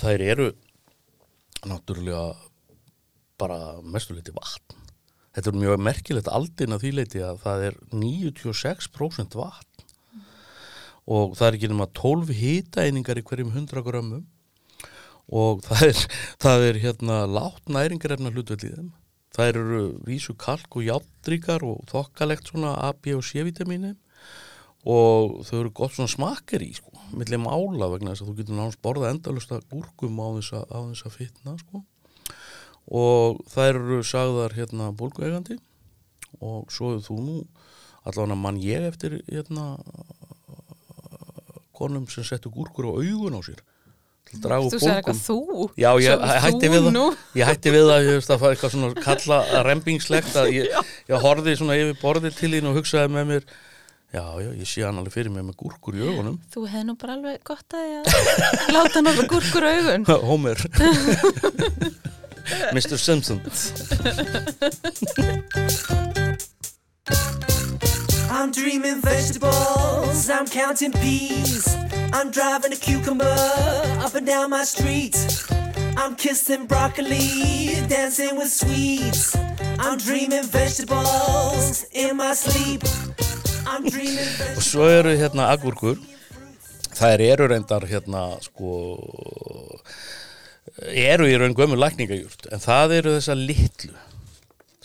þær 0.00 0.20
eru 0.20 0.52
náttúrulega 1.70 2.34
bara 3.40 3.78
mestuleiti 3.84 4.34
vatn. 4.34 4.84
Þetta 5.36 5.52
er 5.52 5.58
mjög 5.60 5.82
merkilegt 5.84 6.28
aldinn 6.32 6.72
að 6.72 6.84
því 6.84 6.92
leiti 6.96 7.20
að 7.24 7.40
það 7.42 7.64
er 7.66 7.74
96% 7.92 9.36
vatn. 9.36 9.84
Og 11.06 11.36
það 11.38 11.48
er 11.48 11.58
ekki 11.58 11.70
nema 11.70 11.86
12 11.94 12.32
hitaeiningar 12.40 13.20
í 13.20 13.24
hverjum 13.26 13.52
100 13.52 13.84
grömmum. 13.86 14.24
Og 15.26 15.60
það 15.66 15.84
er, 15.90 16.00
það 16.42 16.64
er 16.70 16.80
hérna 16.86 17.18
látt 17.28 17.68
næringarefna 17.70 18.32
hlutvöld 18.32 18.64
í 18.64 18.72
þeim. 18.78 18.88
Það 19.36 19.50
eru 19.52 19.84
vísu 20.06 20.32
kalk 20.40 20.78
og 20.78 20.86
játtrykar 20.86 21.66
og 21.66 21.84
þokkalegt 21.90 22.48
svona 22.48 22.72
A, 22.80 22.94
B 22.96 23.12
og 23.18 23.24
C-vitamini 23.26 23.92
og 24.84 25.40
þau 25.46 25.58
eru 25.60 25.72
gott 25.74 25.96
svona 25.96 26.12
smakkar 26.12 26.62
í 26.66 26.72
sko, 26.76 26.92
millir 27.16 27.40
mála 27.42 27.88
vegna 27.92 28.12
þess 28.12 28.24
að 28.24 28.30
þú 28.30 28.36
getur 28.40 28.58
náttúrulega 28.58 28.84
borða 28.86 29.12
endalust 29.14 29.54
að 29.54 29.68
gúrkum 29.72 30.20
á 30.22 30.28
þess 30.38 30.56
að, 30.58 30.66
á 30.70 30.78
þess 30.90 31.06
að 31.06 31.16
fitna 31.16 31.56
sko. 31.62 31.82
Og 32.86 33.40
það 33.50 33.70
eru 33.72 34.02
sagðar 34.06 34.54
hérna 34.54 34.92
bólguegandi 34.94 35.56
og 36.44 36.68
svo 36.70 36.92
er 36.94 37.00
þú 37.02 37.16
nú 37.22 37.38
allavega 38.06 38.38
mann 38.38 38.60
ég 38.62 38.84
eftir 38.86 39.18
hérna 39.26 39.72
konum 41.76 42.06
sem 42.08 42.24
settu 42.24 42.52
gúrkur 42.52 42.88
á 42.88 42.92
augun 42.94 43.36
á 43.36 43.40
sér 43.44 43.60
til 44.26 44.38
að 44.38 44.44
draga 44.46 44.66
úr 44.66 44.72
Þú 44.72 44.80
segir 44.82 44.96
eitthvað 44.96 45.20
þú. 45.22 45.66
Já, 45.78 45.90
ég 46.02 46.24
hætti 46.46 46.70
við 46.72 46.80
það. 46.86 46.92
nú. 46.96 47.04
Ég 47.38 47.46
hætti 47.50 47.72
við 47.74 47.84
það, 47.86 48.06
ég 48.06 48.16
veist 48.18 48.32
að 48.32 48.40
fara 48.42 48.56
eitthvað 48.56 48.72
svona 48.74 49.04
kalla 49.06 49.62
rempingslegt 49.66 50.38
að 50.40 50.50
ég, 50.56 50.78
ég 51.12 51.26
horfði 51.26 51.54
svona 51.60 51.78
yfir 51.78 52.00
borðið 52.00 52.38
til 52.40 52.50
þín 52.56 52.70
og 52.70 52.80
hugsaði 52.80 53.12
með 53.14 53.28
mér 53.30 53.46
Já, 54.14 54.22
já, 54.40 54.50
ég 54.54 54.68
sé 54.70 54.82
hann 54.86 54.96
alveg 55.00 55.12
fyrir 55.12 55.32
mig 55.34 55.42
með 55.44 55.56
gúrkur 55.60 55.96
í 55.98 56.00
augunum 56.06 56.36
Þú 56.54 56.60
hefði 56.70 56.84
nú 56.86 56.94
bara 57.00 57.16
alveg 57.18 57.40
gott 57.44 57.74
að 57.74 57.84
ég 57.90 58.06
að 58.06 58.70
láta 58.76 58.94
hann 59.00 59.10
okkur 59.10 59.26
gúrkur 59.34 59.66
á 59.66 59.68
augun. 59.74 60.02
Homer 60.30 60.58
Mr. 62.76 62.96
Simpson 63.02 63.38
I'm 68.30 68.50
dreaming 68.52 69.00
vegetables, 69.00 70.28
I'm 70.30 70.46
counting 70.46 70.92
peas. 70.92 71.76
I'm 72.12 72.30
driving 72.30 72.72
a 72.72 72.76
cucumber 72.76 73.24
up 74.04 74.14
and 74.14 74.26
down 74.26 74.50
my 74.50 74.62
street. 74.64 75.16
I'm 75.96 76.14
kissing 76.14 76.66
broccoli, 76.66 77.80
dancing 77.88 78.36
with 78.36 78.50
sweets. 78.50 79.34
I'm 79.80 79.98
dreaming 79.98 80.44
vegetables 80.44 81.84
in 81.92 82.16
my 82.16 82.34
sleep. 82.34 82.82
Og 83.66 84.62
svo 84.62 84.86
eru 84.90 85.14
hérna 85.16 85.50
agúrkur 85.54 85.98
Það 86.96 87.22
eru 87.26 87.46
reyndar 87.50 87.84
hérna 87.90 88.20
sko 88.44 88.74
eru 90.96 91.26
í 91.28 91.36
raun 91.36 91.54
gömur 91.56 91.80
lækningajúrt 91.80 92.48
en 92.52 92.62
það 92.62 92.94
eru 93.00 93.14
þessa 93.18 93.36
litlu. 93.36 93.96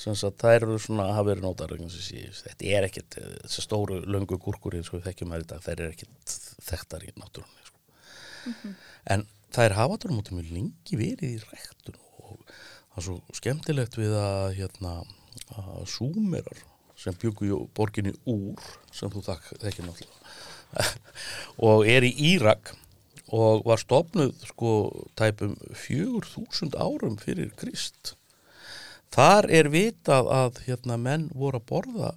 Það 0.01 0.55
eru 0.55 0.79
svona 0.81 1.11
hafa 1.13 1.27
verið 1.29 1.45
nótar 1.45 1.71
að 1.75 1.83
þetta 1.93 2.71
er 2.73 2.87
ekkit 2.87 3.19
þessar 3.19 3.67
stóru 3.67 3.99
löngu 4.09 4.39
gúrkur 4.41 4.75
eins 4.75 4.89
og 4.89 4.97
við 4.97 5.11
þekkjum 5.11 5.35
að 5.35 5.43
þetta 5.43 5.59
þær 5.67 5.83
eru 5.85 5.93
ekkit 5.93 6.35
þekktar 6.67 7.05
í 7.05 7.13
náttúrunni 7.21 7.67
sko. 7.67 8.73
en 9.13 9.27
það 9.53 9.67
er 9.67 9.77
hafa 9.77 9.99
þetta 9.99 10.17
mútið 10.17 10.39
mjög 10.39 10.51
lengi 10.57 10.99
verið 11.03 11.35
í 11.35 11.43
ræktun 11.45 12.01
og 12.01 12.41
það 12.49 12.97
er 12.97 13.07
svo 13.07 13.37
skemmtilegt 13.37 13.99
við 14.01 14.17
að 14.17 14.47
hérna 14.57 14.95
að 15.61 15.85
súmerar 15.93 16.65
sem 17.01 17.17
byggu 17.17 17.47
í 17.47 17.57
borginni 17.75 18.13
Úr 18.29 18.61
sem 18.93 19.09
þú 19.11 19.23
þekk, 19.25 19.49
þekkir 19.63 19.87
náttúrulega. 19.87 20.87
Og 21.67 21.87
er 21.89 22.05
í 22.07 22.11
Írak 22.31 22.75
og 23.31 23.63
var 23.67 23.79
stopnuð 23.79 24.33
sko 24.49 24.71
tæpum 25.19 25.55
4000 25.71 26.75
árum 26.75 27.15
fyrir 27.19 27.53
Krist. 27.59 28.15
Þar 29.11 29.47
er 29.51 29.69
vitað 29.71 30.29
að 30.31 30.61
hérna 30.67 30.97
menn 30.99 31.29
voru 31.35 31.59
að 31.59 31.67
borða 31.71 32.11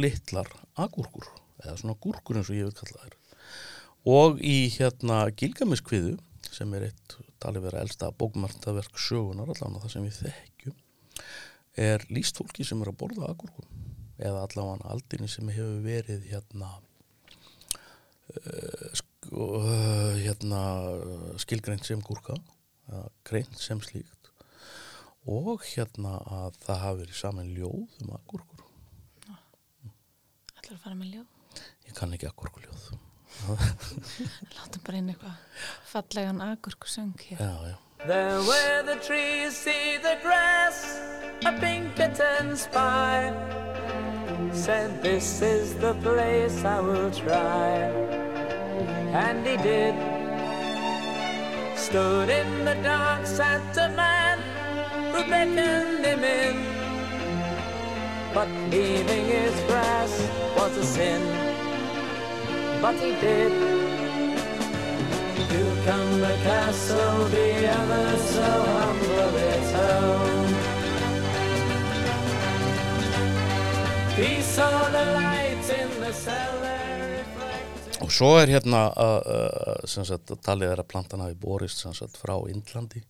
litlar 0.00 0.48
agúrkur 0.80 1.28
eða 1.60 1.76
svona 1.76 1.96
gúrkur 2.00 2.40
eins 2.40 2.50
og 2.52 2.56
ég 2.56 2.68
vil 2.68 2.76
kalla 2.76 3.04
þær. 3.04 3.16
Og 4.08 4.40
í 4.40 4.58
hérna 4.72 5.26
Gilgamiskviðu 5.36 6.16
sem 6.50 6.72
er 6.76 6.88
eitt 6.88 7.18
talið 7.40 7.68
vera 7.68 7.84
elsta 7.84 8.10
bókmartaverk 8.16 8.96
sögunar 9.00 9.52
allavega 9.52 9.84
það 9.84 9.94
sem 9.94 10.08
við 10.08 10.18
þekkjum 10.24 10.78
er 11.80 12.04
líst 12.12 12.40
fólki 12.40 12.64
sem 12.66 12.80
er 12.82 12.90
að 12.90 13.00
borða 13.00 13.28
agúrkum 13.30 13.68
eða 14.20 14.44
allavega 14.46 14.92
aldinni 14.92 15.28
sem 15.30 15.48
hefur 15.52 15.80
verið 15.84 16.24
hérna 16.30 16.70
uh, 18.36 18.86
sko, 19.00 19.48
uh, 19.60 20.14
hérna 20.20 20.62
skilgreint 21.40 21.86
sem 21.88 22.02
gúrka 22.04 22.36
eða 22.90 23.04
greint 23.26 23.58
sem 23.60 23.80
slíkt. 23.84 24.32
Og 25.30 25.62
hérna 25.74 26.16
að 26.24 26.56
það 26.64 26.82
hafi 26.84 27.02
verið 27.04 27.20
saman 27.20 27.52
ljóð 27.56 28.00
um 28.04 28.14
agúrkur. 28.16 28.64
Ætlar 30.56 30.74
að 30.76 30.82
fara 30.84 30.96
með 30.96 31.14
ljóð. 31.16 31.28
ég 31.90 31.94
kann 31.98 32.14
ekki 32.14 32.28
agúrkuljóð. 32.30 32.90
Látum 34.56 34.82
bara 34.84 34.98
inn 35.00 35.12
eitthvað 35.12 35.62
fallegan 35.88 36.42
agurku 36.44 36.90
söng 36.90 37.14
hér. 37.28 37.38
já, 37.40 37.54
já. 37.72 37.78
There 38.06 38.40
where 38.48 38.82
the 38.82 38.96
trees 39.04 39.56
see 39.56 39.98
the 40.00 40.16
grass, 40.22 40.84
a 41.44 41.52
Pinkerton 41.60 42.56
spy 42.56 43.28
said, 44.52 45.02
This 45.02 45.42
is 45.42 45.74
the 45.74 45.94
place 45.94 46.64
I 46.64 46.80
will 46.80 47.10
try. 47.10 47.74
And 49.26 49.46
he 49.46 49.56
did. 49.56 49.94
Stood 51.76 52.28
in 52.28 52.64
the 52.64 52.74
dark, 52.82 53.26
sat 53.26 53.76
a 53.76 53.88
man 53.96 54.38
who 55.12 55.20
beckoned 55.30 56.04
him 56.04 56.22
in. 56.24 56.56
But 58.34 58.48
leaving 58.70 59.24
his 59.26 59.54
grass 59.68 60.12
was 60.56 60.76
a 60.76 60.84
sin. 60.84 61.22
But 62.80 62.94
he 62.94 63.10
did. 63.26 63.52
Cucumber 65.48 66.36
Castle, 66.44 67.24
the 67.28 67.48
ever 67.78 68.16
so 68.18 68.50
humble 68.78 69.36
its 69.36 69.72
Og 78.00 78.10
svo 78.12 78.30
er 78.36 78.50
hérna 78.50 78.80
uh, 78.92 79.80
sem 79.88 80.04
sagt, 80.04 80.28
að 80.34 80.42
talið 80.44 80.72
er 80.74 80.80
að 80.82 80.90
plantan 80.90 81.22
hafi 81.24 81.36
borist 81.40 81.80
sagt, 81.80 82.18
frá 82.20 82.34
Indlandi 82.52 83.00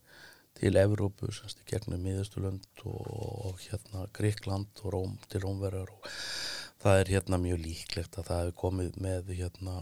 til 0.60 0.76
Evrópu, 0.78 1.32
sagt, 1.34 1.64
gegnum 1.66 2.02
Miðausturlönd 2.04 2.84
og, 2.84 3.02
og 3.10 3.58
hérna 3.64 4.06
Gríkland 4.14 4.70
og 4.84 4.88
Róm 4.94 5.18
til 5.26 5.42
Rómverjar 5.46 5.90
og 5.90 6.00
það 6.84 6.94
er 7.00 7.12
hérna 7.16 7.36
mjög 7.42 7.58
líklegt 7.64 8.12
að 8.20 8.26
það 8.30 8.40
hefur 8.44 8.56
komið 8.62 8.90
með 9.02 9.22
hérna 9.40 9.72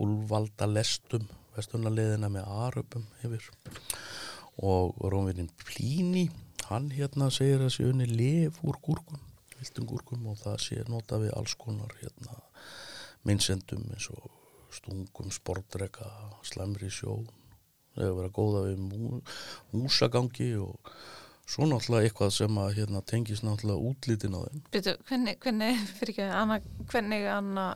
úlvaldalestum 0.00 1.24
vestunarliðina 1.54 2.28
með 2.32 2.44
aröpum 2.66 3.04
yfir. 3.22 3.44
Og 4.66 4.98
Rómverjinn 4.98 5.54
Plíni 5.62 6.26
hann 6.70 6.90
hérna 6.94 7.30
segir 7.34 7.60
að 7.64 7.74
sé 7.76 7.82
unni 7.86 8.06
lif 8.10 8.58
úr 8.66 8.76
gúrkum, 8.82 9.20
viltum 9.60 9.88
gúrkum 9.88 10.28
og 10.32 10.38
það 10.40 10.60
sé 10.64 10.84
nota 10.88 11.20
við 11.22 11.34
alls 11.36 11.56
konar 11.60 11.92
hérna 12.00 12.40
minnsendum 13.28 13.84
eins 13.92 14.08
og 14.14 14.28
stungum, 14.74 15.30
sportreka, 15.34 16.06
slæmri 16.46 16.90
sjó 16.92 17.20
þau 17.96 18.04
hefur 18.04 18.18
verið 18.18 18.28
að 18.28 18.36
góða 18.36 18.60
við 18.68 18.84
mú, 18.84 19.18
músagangi 19.74 20.52
og 20.62 20.92
svo 21.50 21.66
náttúrulega 21.66 22.06
eitthvað 22.06 22.32
sem 22.36 22.60
að 22.62 22.76
hérna, 22.78 23.02
tengist 23.02 23.44
náttúrulega 23.46 23.90
útlítin 23.90 24.36
á 24.38 24.40
þeim 24.46 24.62
Byrju, 24.70 24.94
hvernig, 25.10 25.40
hvernig, 25.42 25.82
fyrir 25.98 26.14
ekki, 26.14 26.28
Anna, 26.42 26.60
hvernig 26.92 27.26
Anna, 27.34 27.66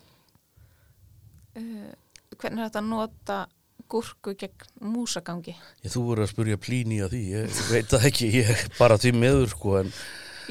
uh, 1.59 1.93
hvernig 2.39 2.63
er 2.63 2.69
þetta 2.69 2.83
að 2.85 2.91
nota 2.93 3.41
gúrku 3.91 4.37
gegn 4.39 4.69
músagangi? 4.95 5.57
ég, 5.83 5.91
þú 5.93 6.07
voru 6.11 6.25
að 6.25 6.33
spurja 6.33 6.61
plíni 6.63 7.03
að 7.05 7.17
því 7.17 7.25
ég 7.35 7.65
veit 7.73 7.91
það 7.91 8.07
ekki, 8.11 8.31
ég 8.39 8.69
bara 8.79 9.01
því 9.01 9.17
meður 9.19 9.51
sko 9.57 9.81
en 9.83 9.91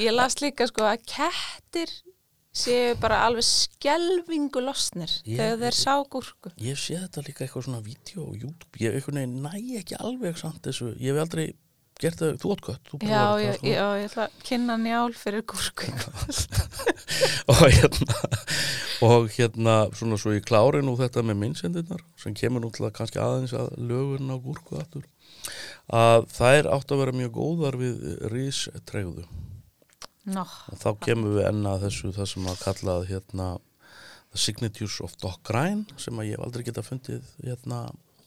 Ég 0.01 0.13
las 0.15 0.39
líka 0.41 0.67
sko 0.69 0.85
að 0.87 1.03
kettir 1.05 1.91
séu 2.53 2.93
bara 3.01 3.23
alveg 3.25 3.45
skelvingu 3.45 4.61
losnir 4.61 5.09
Ég- 5.25 5.37
þegar 5.39 5.59
þeir 5.63 5.77
sá 5.77 5.93
gúrku. 6.05 6.51
ég 6.61 6.77
sé 6.77 6.97
þetta 7.01 7.25
líka 7.25 7.45
eitthvað 7.45 7.65
svona 7.65 7.81
vídeo 7.81 8.29
á 8.29 8.31
YouTube, 8.37 8.77
ég 8.77 9.07
næ 9.09 9.79
ekki 9.79 9.97
alveg 9.97 10.37
samt 10.37 10.61
þessu, 10.61 10.93
ég 10.99 11.13
hef 11.13 11.21
aldrei 11.25 11.53
gert 11.99 12.19
það, 12.19 12.37
þú 12.41 12.55
gött, 12.67 12.83
þú 12.89 12.99
prófaðir 12.99 13.43
ég, 13.43 13.49
það, 13.49 13.57
sko. 13.57 13.67
já, 13.67 13.87
ég 14.01 14.07
ætla 14.09 14.23
að 14.25 14.37
kynna 14.43 14.77
njál 14.81 15.13
fyrir 15.17 15.43
gúrku. 15.49 15.87
og 17.53 17.63
hérna 17.69 18.17
og 19.03 19.29
hérna 19.35 19.75
svona 19.97 20.17
svo 20.19 20.33
ég 20.35 20.45
klári 20.47 20.81
nú 20.83 20.95
þetta 20.99 21.23
með 21.25 21.39
minnsendirnar 21.41 22.03
sem 22.19 22.35
kemur 22.37 22.63
nú 22.63 22.71
til 22.73 22.87
að 22.87 22.95
kannski 22.97 23.21
aðeins 23.21 23.55
að 23.57 23.73
lögun 23.77 24.33
á 24.33 24.37
gúrku 24.37 24.79
aftur 24.81 25.05
að 25.93 26.27
þær 26.33 26.69
átt 26.77 26.93
að 26.93 27.01
vera 27.03 27.17
mjög 27.17 27.33
góðar 27.39 27.79
við 27.81 28.03
ristregðu 28.33 29.25
Nó, 30.23 30.45
og 30.71 30.79
þá 30.79 30.89
kemur 31.03 31.33
við 31.37 31.47
enna 31.49 31.75
þessu 31.81 32.13
það 32.15 32.27
sem 32.31 32.45
að 32.47 32.61
kalla 32.63 32.93
hérna 33.09 33.47
The 34.33 34.39
Signatures 34.39 35.01
of 35.03 35.17
Doc 35.19 35.51
Ryan 35.51 35.81
sem 35.99 36.19
að 36.19 36.29
ég 36.29 36.37
hef 36.37 36.45
aldrei 36.45 36.63
geta 36.69 36.83
fundið 36.85 37.25
hérna 37.43 37.79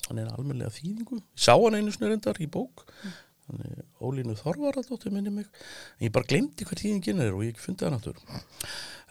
hann 0.06 0.20
er 0.22 0.28
almennlega 0.34 0.74
þýðingu 0.76 1.16
ég 1.22 1.46
sá 1.46 1.54
hann 1.56 1.78
einu 1.78 1.94
snurindar 1.94 2.36
í 2.44 2.46
bók. 2.52 2.84
Þannig, 3.46 3.80
Ólínu 4.02 4.34
Þorvaradóttir 4.38 5.14
minni 5.14 5.30
mig. 5.30 5.48
En 5.96 6.08
ég 6.08 6.12
bara 6.14 6.26
glemdi 6.28 6.66
hver 6.66 6.80
þýðingin 6.82 7.22
er 7.22 7.34
og 7.34 7.44
ég 7.46 7.60
fundið 7.62 7.88
hann 7.88 7.96
aftur. 7.98 8.20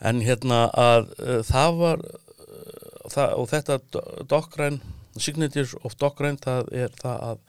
En 0.04 0.20
hérna 0.24 0.66
að 0.76 1.10
uh, 1.16 1.40
það 1.48 1.78
var 1.80 2.04
uh, 2.06 3.08
það, 3.12 3.34
og 3.40 3.48
þetta 3.52 3.78
Do- 3.96 4.04
Doc 4.28 4.56
Ryan 4.60 4.78
Signatures 5.16 5.74
of 5.82 5.96
Ryan 6.20 6.38
það 6.44 6.72
er 6.84 6.94
það 7.00 7.26
að 7.30 7.42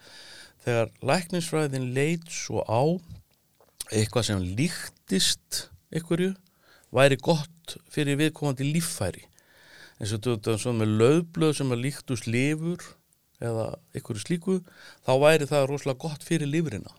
þegar 0.68 0.92
læknisfræðin 1.12 1.90
leit 1.96 2.28
svo 2.32 2.64
á 2.68 2.82
eitthvað 3.92 4.28
sem 4.30 4.44
líktist 4.58 5.68
einhverju 5.94 6.34
væri 6.96 7.18
gott 7.22 7.78
fyrir 7.92 8.20
viðkomandi 8.20 8.68
líffæri. 8.68 9.26
Eins 9.98 10.14
og 10.14 10.22
þetta 10.24 10.54
er 10.54 10.62
svona 10.62 10.84
með 10.84 10.96
löðblöð 11.02 11.58
sem 11.58 11.74
að 11.74 11.84
líktust 11.88 12.30
lifur 12.30 12.84
eða 13.44 13.68
einhverju 13.96 14.24
slíku 14.24 14.60
þá 15.06 15.12
væri 15.22 15.50
það 15.50 15.70
rosalega 15.72 16.04
gott 16.06 16.26
fyrir 16.26 16.50
lifrina. 16.50 16.94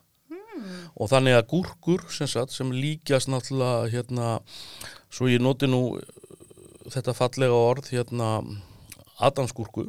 Og 0.98 1.10
þannig 1.12 1.36
að 1.38 1.48
gúrkur 1.52 2.02
sem, 2.10 2.26
sagt, 2.30 2.54
sem 2.54 2.70
líkjast 2.74 3.30
náttúrulega 3.30 3.90
hérna, 3.92 4.30
svo 5.14 5.28
ég 5.30 5.42
noti 5.42 5.68
nú 5.70 5.82
uh, 5.94 6.02
þetta 6.90 7.14
fallega 7.14 7.54
orð 7.54 7.92
hérna 7.92 8.32
Adamsgúrku 9.22 9.86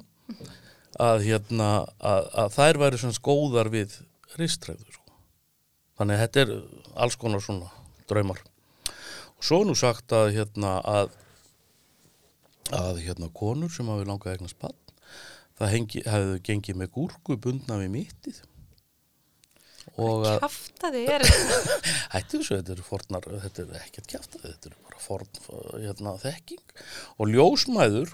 að 1.00 1.26
hérna 1.26 1.70
að, 1.98 2.30
að 2.44 2.54
þær 2.58 2.82
væri 2.84 3.02
svona 3.02 3.18
skóðar 3.18 3.72
við 3.74 3.98
ristræður. 4.38 4.99
Þannig 6.00 6.16
að 6.16 6.24
þetta 6.24 6.44
er 6.46 6.54
alls 7.06 7.20
konar 7.20 7.44
svona 7.44 7.70
draumar. 8.10 8.42
Og 9.38 9.46
svo 9.46 9.62
er 9.62 9.70
nú 9.70 9.76
sagt 9.78 10.16
að 10.16 10.34
hérna 10.40 10.80
að 10.82 11.18
að 12.76 13.02
hérna 13.02 13.32
konur 13.34 13.72
sem 13.74 13.88
hafi 13.90 14.06
langað 14.06 14.36
eignar 14.36 14.52
spann 14.52 14.78
það 15.60 15.74
hengi, 15.74 16.04
hefðu 16.08 16.38
gengið 16.48 16.80
með 16.80 16.94
gúrku 16.96 17.38
bundna 17.42 17.80
við 17.82 17.92
mittið. 17.96 18.40
Og 20.00 20.24
að 20.30 20.44
kaftaði 20.46 21.02
er 21.12 21.26
hættu 22.14 22.40
þessu, 22.40 22.60
þetta 22.60 22.74
eru 22.76 22.86
fornar 22.86 23.26
þetta 23.44 23.66
er 23.66 23.82
ekkert 23.82 24.12
kjaftaði, 24.14 24.54
þetta 24.54 24.70
eru 24.70 24.84
bara 24.86 25.02
forn 25.04 25.42
hérna, 25.82 26.14
þekking. 26.22 26.76
Og 27.18 27.34
ljósmæður 27.34 28.14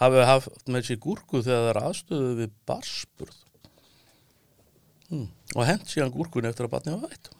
hafi 0.00 0.24
haft 0.26 0.72
með 0.72 0.88
sér 0.88 1.00
gúrku 1.04 1.44
þegar 1.44 1.60
það 1.60 1.70
er 1.74 1.82
aðstöðu 1.84 2.32
við 2.40 2.56
barspurð 2.70 3.38
hmm. 5.10 5.28
Og 5.56 5.66
hent 5.68 5.86
síðan 5.90 6.12
gúrkun 6.14 6.48
eftir 6.50 6.66
að 6.68 6.74
batni 6.76 6.96
var 6.96 7.10
vætt 7.10 7.30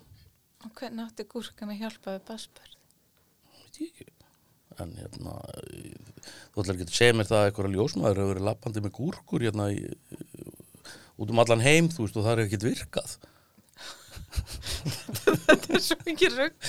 Og 0.60 0.72
hvernig 0.76 1.06
átti 1.06 1.24
gúrkan 1.30 1.70
að 1.72 1.78
hjálpa 1.84 2.14
við 2.18 2.24
basbörð? 2.28 2.74
veit 3.60 3.78
ég 3.80 3.90
ekki 3.90 4.08
en 4.80 4.92
hérna 4.96 5.32
þú 6.54 6.62
ætlar 6.62 6.76
ekki 6.76 6.86
að 6.86 6.94
segja 6.96 7.14
mér 7.18 7.28
það 7.28 7.40
að 7.40 7.48
einhverja 7.50 7.74
ljósmaður 7.74 8.20
hefur 8.20 8.30
verið 8.34 8.46
lappandi 8.48 8.82
með 8.84 8.92
gúrkur 8.96 9.44
hérna 9.44 9.66
í, 9.74 9.80
út 11.20 11.32
um 11.34 11.42
allan 11.42 11.64
heim 11.64 11.88
þú 11.92 12.06
veist 12.06 12.16
og 12.20 12.24
það 12.28 12.32
er 12.38 12.42
ekkert 12.46 12.66
virkað 12.70 13.16
Þetta 14.30 15.74
er 15.74 15.82
svo 15.82 15.96
mikið 16.06 16.34
rugg. 16.38 16.68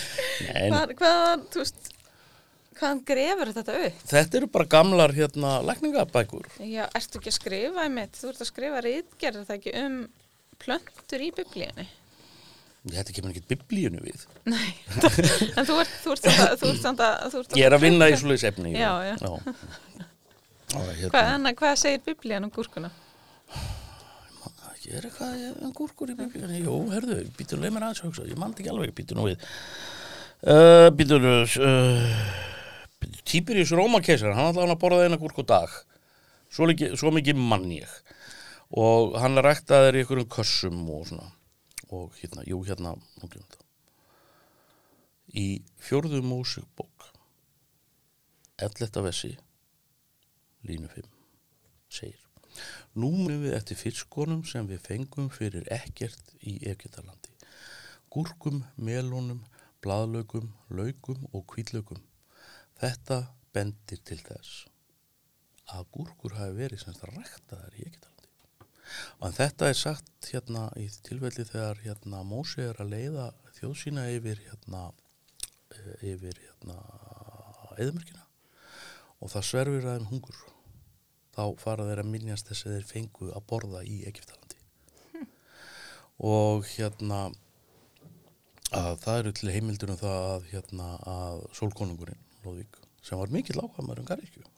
Hvað, 0.49 0.93
hvaðan, 0.97 1.43
veist, 1.55 1.91
hvaðan 2.79 3.01
grefur 3.11 3.51
þetta 3.53 3.75
upp? 3.85 3.99
þetta 4.09 4.39
eru 4.39 4.49
bara 4.55 4.67
gamlar 4.75 5.13
hérna 5.15 5.51
lækningabækur 5.69 6.49
Já, 6.65 6.83
ertu 6.97 7.21
ekki 7.21 7.31
að 7.31 7.37
skrifa 7.37 7.85
einmitt? 7.85 8.17
Þú 8.17 8.31
ert 8.33 8.41
að 8.43 8.49
skrifa 8.49 8.81
rítgerð 8.87 9.45
það 9.45 9.57
ekki 9.59 9.75
um 9.83 9.99
plöntur 10.63 11.23
í 11.25 11.31
biblíunni? 11.37 11.87
þetta 12.81 13.13
kemur 13.13 13.33
ekkert 13.35 13.49
biblíunu 13.51 13.99
við 14.01 14.23
Nei, 14.49 14.71
en 15.57 15.67
þú 15.67 15.75
ert, 15.83 15.91
þú 16.01 16.15
ert, 16.15 16.23
samt 16.25 16.41
að- 16.47 16.55
þú 16.63 16.69
ert, 16.71 16.81
samt 16.81 17.03
að- 17.05 17.27
þú 17.35 17.43
ert 17.43 17.57
ég 17.59 17.67
er 17.67 17.75
að 17.77 17.83
vinna 17.85 18.07
í 18.09 18.15
svoleiðis 18.17 18.47
efni 18.49 18.71
Já, 18.73 18.91
já. 19.05 19.13
já. 19.21 19.31
Og 20.71 20.87
hérna, 20.87 21.09
Hvað, 21.11 21.29
Anna, 21.35 21.51
hvað 21.59 21.73
segir 21.81 22.01
biblían 22.05 22.45
um 22.47 22.53
gúrkuna? 22.55 22.89
ég 24.81 24.95
er 24.97 25.05
eitthvað 25.05 25.41
en 25.61 25.73
gúrkur 25.77 26.09
í 26.09 26.15
biblíunu 26.17 26.57
jú, 26.63 26.75
herðu, 26.89 27.17
býtur 27.37 27.59
leið 27.61 27.75
mér 27.75 27.83
aðeins 27.85 27.99
að 28.01 28.07
hugsa 28.09 28.23
ég 28.25 28.39
mandi 28.41 28.63
ekki 28.63 28.71
alveg, 28.73 28.93
býtur 28.97 29.19
nú 29.19 29.27
við 29.27 29.43
uh, 30.49 30.87
býtur 30.97 31.27
uh, 31.29 32.15
Tíbirius 33.29 33.71
Rómakeisar 33.77 34.33
hann 34.33 34.49
ætlaði 34.49 34.65
hann 34.65 34.73
að 34.73 34.81
borða 34.81 35.05
eina 35.05 35.19
gúrku 35.21 35.45
á 35.45 35.51
dag 35.53 35.75
svo, 36.49 36.65
svo 36.97 37.13
mikið 37.13 37.37
mann 37.37 37.67
ég 37.75 37.93
og 38.71 39.17
hann 39.19 39.41
ræktaði 39.43 39.89
þér 39.89 39.99
í 39.99 40.03
einhverjum 40.03 40.31
kössum 40.37 40.81
og 40.95 41.07
svona 41.09 41.29
og 41.91 42.15
hérna, 42.21 42.45
jú 42.47 42.61
hérna 42.63 42.95
í 45.35 45.61
fjórðu 45.79 46.21
mósubók 46.23 47.07
11. 48.61 49.03
vessi 49.03 49.35
línu 50.67 50.91
5 50.91 51.07
segir 51.91 52.21
Nú 52.99 53.09
munum 53.15 53.45
við 53.45 53.55
eftir 53.55 53.79
fiskonum 53.79 54.41
sem 54.47 54.67
við 54.67 54.81
fengum 54.83 55.29
fyrir 55.31 55.67
ekkert 55.71 56.33
í 56.43 56.57
Egyptalandi. 56.67 57.31
Gúrkum, 58.11 58.65
melónum, 58.75 59.45
blaðlaukum, 59.83 60.51
laukum 60.67 61.23
og 61.31 61.45
kvítlaukum. 61.53 62.01
Þetta 62.81 63.21
bendir 63.55 64.03
til 64.03 64.19
þess 64.19 64.65
að 65.71 65.87
gúrkur 65.95 66.35
hafi 66.35 66.57
verið 66.59 66.83
semst 66.83 67.07
ræktaðar 67.07 67.77
í 67.79 67.85
Egyptalandi. 67.87 68.10
Og 69.21 69.35
þetta 69.37 69.69
er 69.69 69.77
sagt 69.77 70.31
hérna 70.31 70.67
í 70.79 70.87
tilfelli 71.05 71.45
þegar 71.47 71.81
hérna 71.85 72.23
Mósi 72.27 72.65
er 72.65 72.79
að 72.81 72.93
leiða 72.95 73.27
þjóð 73.59 73.75
sína 73.83 74.07
yfir 74.13 74.41
hérna 74.47 74.87
eh, 75.75 76.11
yfir 76.13 76.39
hérna 76.45 76.77
eðumörkina 77.77 78.25
og 79.21 79.29
það 79.31 79.47
sverfir 79.47 79.85
að 79.85 79.99
þeim 79.99 80.09
hungur 80.11 80.41
þá 81.31 81.43
fara 81.61 81.87
þeir 81.87 82.01
að 82.03 82.11
minnjast 82.11 82.49
þess 82.49 82.67
að 82.67 82.75
þeir 82.75 82.89
fengu 82.89 83.29
að 83.31 83.47
borða 83.51 83.83
í 83.87 84.01
Egiptalandi 84.09 84.59
og 86.21 86.67
hérna 86.75 87.21
að 88.71 88.93
það 89.03 89.19
eru 89.19 89.33
til 89.35 89.53
heimildur 89.55 89.93
um 89.93 89.99
það 89.99 90.25
að 90.31 90.49
hérna 90.51 90.89
að 91.11 91.45
sólkonungurinn 91.57 92.27
Lóðvík 92.45 92.79
sem 93.05 93.19
var 93.19 93.33
mikill 93.33 93.61
ákvæmur 93.61 94.01
um 94.01 94.07
reyndar. 94.07 94.50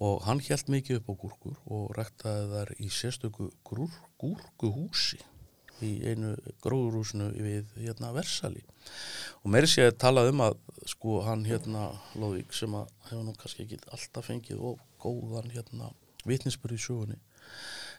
Og 0.00 0.22
hann 0.26 0.40
hjælt 0.40 0.70
mikið 0.72 1.00
upp 1.00 1.10
á 1.12 1.14
gúrkur 1.24 1.58
og 1.66 1.92
ræktaði 1.98 2.48
þar 2.54 2.72
í 2.80 2.88
sérstöku 2.92 3.50
gúr, 3.66 3.90
gúrkuhúsi 4.20 5.20
í 5.82 5.92
einu 6.06 6.32
gróðurúsinu 6.62 7.30
við 7.34 7.70
hérna 7.76 8.12
Versali 8.14 8.62
og 9.42 9.50
meiri 9.52 9.68
sé 9.70 9.88
að 9.88 9.98
talað 10.04 10.30
um 10.32 10.44
að 10.46 10.58
sko 10.88 11.20
hann 11.26 11.44
hérna 11.48 11.88
Lóðvík 12.14 12.54
sem 12.56 12.74
að 12.78 12.90
hefur 13.08 13.24
nú 13.26 13.34
kannski 13.38 13.66
ekki 13.66 13.80
alltaf 13.90 14.28
fengið 14.30 14.62
og 14.70 14.82
góðan 15.02 15.50
hérna 15.52 15.90
vitnisbur 16.28 16.74
í 16.74 16.80
sögunni 16.80 17.18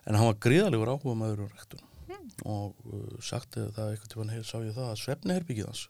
en 0.08 0.18
hann 0.18 0.30
var 0.32 0.40
gríðalegur 0.44 0.94
áhuga 0.96 1.18
maður 1.20 1.46
um 1.46 1.52
rektun 1.54 1.90
og 2.48 2.78
uh, 2.88 3.20
sagti 3.24 3.68
það 3.76 3.92
eitthvað 3.94 4.14
tíma 4.14 4.32
hefur 4.32 4.50
sá 4.50 4.58
ég 4.64 4.78
það 4.78 4.90
að 4.90 5.02
svefniherbyggið 5.04 5.70
hans 5.70 5.88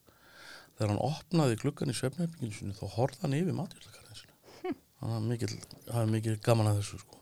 þegar 0.78 0.94
hann 0.94 1.04
opnaði 1.06 1.60
gluggan 1.62 1.94
í 1.94 1.98
svefniherbygginu 1.98 2.58
sinu 2.58 2.78
þá 2.78 2.86
horfði 2.98 3.26
hann 3.26 3.38
yfir 3.38 3.58
matjöldakarðin 3.60 4.03
hann 5.04 5.18
hafði 5.18 5.34
mikil, 5.34 5.52
hafði 5.92 6.16
mikil 6.16 6.38
gaman 6.46 6.72
að 6.72 6.80
þessu 6.82 7.02
sko. 7.04 7.20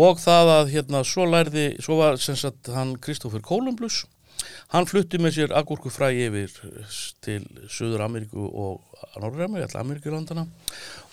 Og 0.00 0.22
það 0.22 0.52
að 0.54 0.72
hérna 0.76 1.02
svo 1.02 1.26
lærði, 1.26 1.66
svo 1.82 1.98
var 1.98 2.18
sem 2.22 2.38
sagt 2.38 2.70
hann 2.70 2.94
Kristófur 3.02 3.42
Kolumbus 3.42 4.04
hann 4.72 4.86
flutti 4.88 5.18
með 5.20 5.34
sér 5.36 5.54
agurku 5.56 5.90
fræ 5.92 6.10
yfir 6.14 6.52
til 7.24 7.42
Suður 7.72 8.06
Ameríku 8.06 8.46
og 8.46 8.96
Norður-Ameríku, 9.20 9.66
alltaf 9.66 9.82
Ameríkulandana 9.82 10.46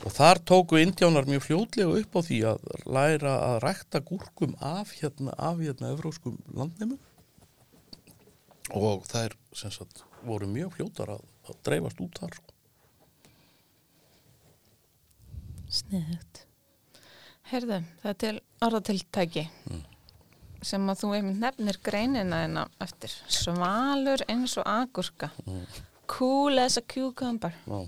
og 0.06 0.13
þar 0.15 0.41
tóku 0.48 0.80
indjánar 0.82 1.28
mjög 1.30 1.48
fljótlega 1.48 2.02
upp 2.02 2.17
á 2.17 2.22
því 2.30 2.39
að 2.52 2.67
læra 2.98 3.36
að 3.50 3.60
rækta 3.65 4.04
gúrkum 4.06 4.56
af 4.63 4.93
hérna, 5.00 5.34
af 5.38 5.62
hérna 5.63 5.93
evróskum 5.96 6.38
landnemu 6.54 7.00
og 8.76 9.08
þær 9.08 9.36
sem 9.56 9.74
sagt 9.74 10.04
voru 10.28 10.50
mjög 10.52 10.78
fljótar 10.78 11.17
að, 11.17 11.26
að 11.48 11.60
dreifast 11.67 12.04
út 12.04 12.22
þar 12.22 12.38
sko. 12.38 12.57
Sniðugt. 15.68 16.44
Herðu, 17.48 17.80
það 18.02 18.10
er 18.12 18.18
til 18.24 18.34
orðatiltæki 18.68 19.46
sem 20.68 20.90
að 20.90 21.02
þú 21.04 21.12
einmitt 21.16 21.40
nefnir 21.40 21.78
greinina 21.86 22.42
hérna 22.44 22.66
eftir. 22.84 23.14
Svalur 23.32 24.24
eins 24.28 24.58
og 24.60 24.68
agurka. 24.68 25.30
Cool 26.12 26.60
as 26.64 26.80
a 26.80 26.84
cucumber. 26.84 27.56
Já. 27.68 27.88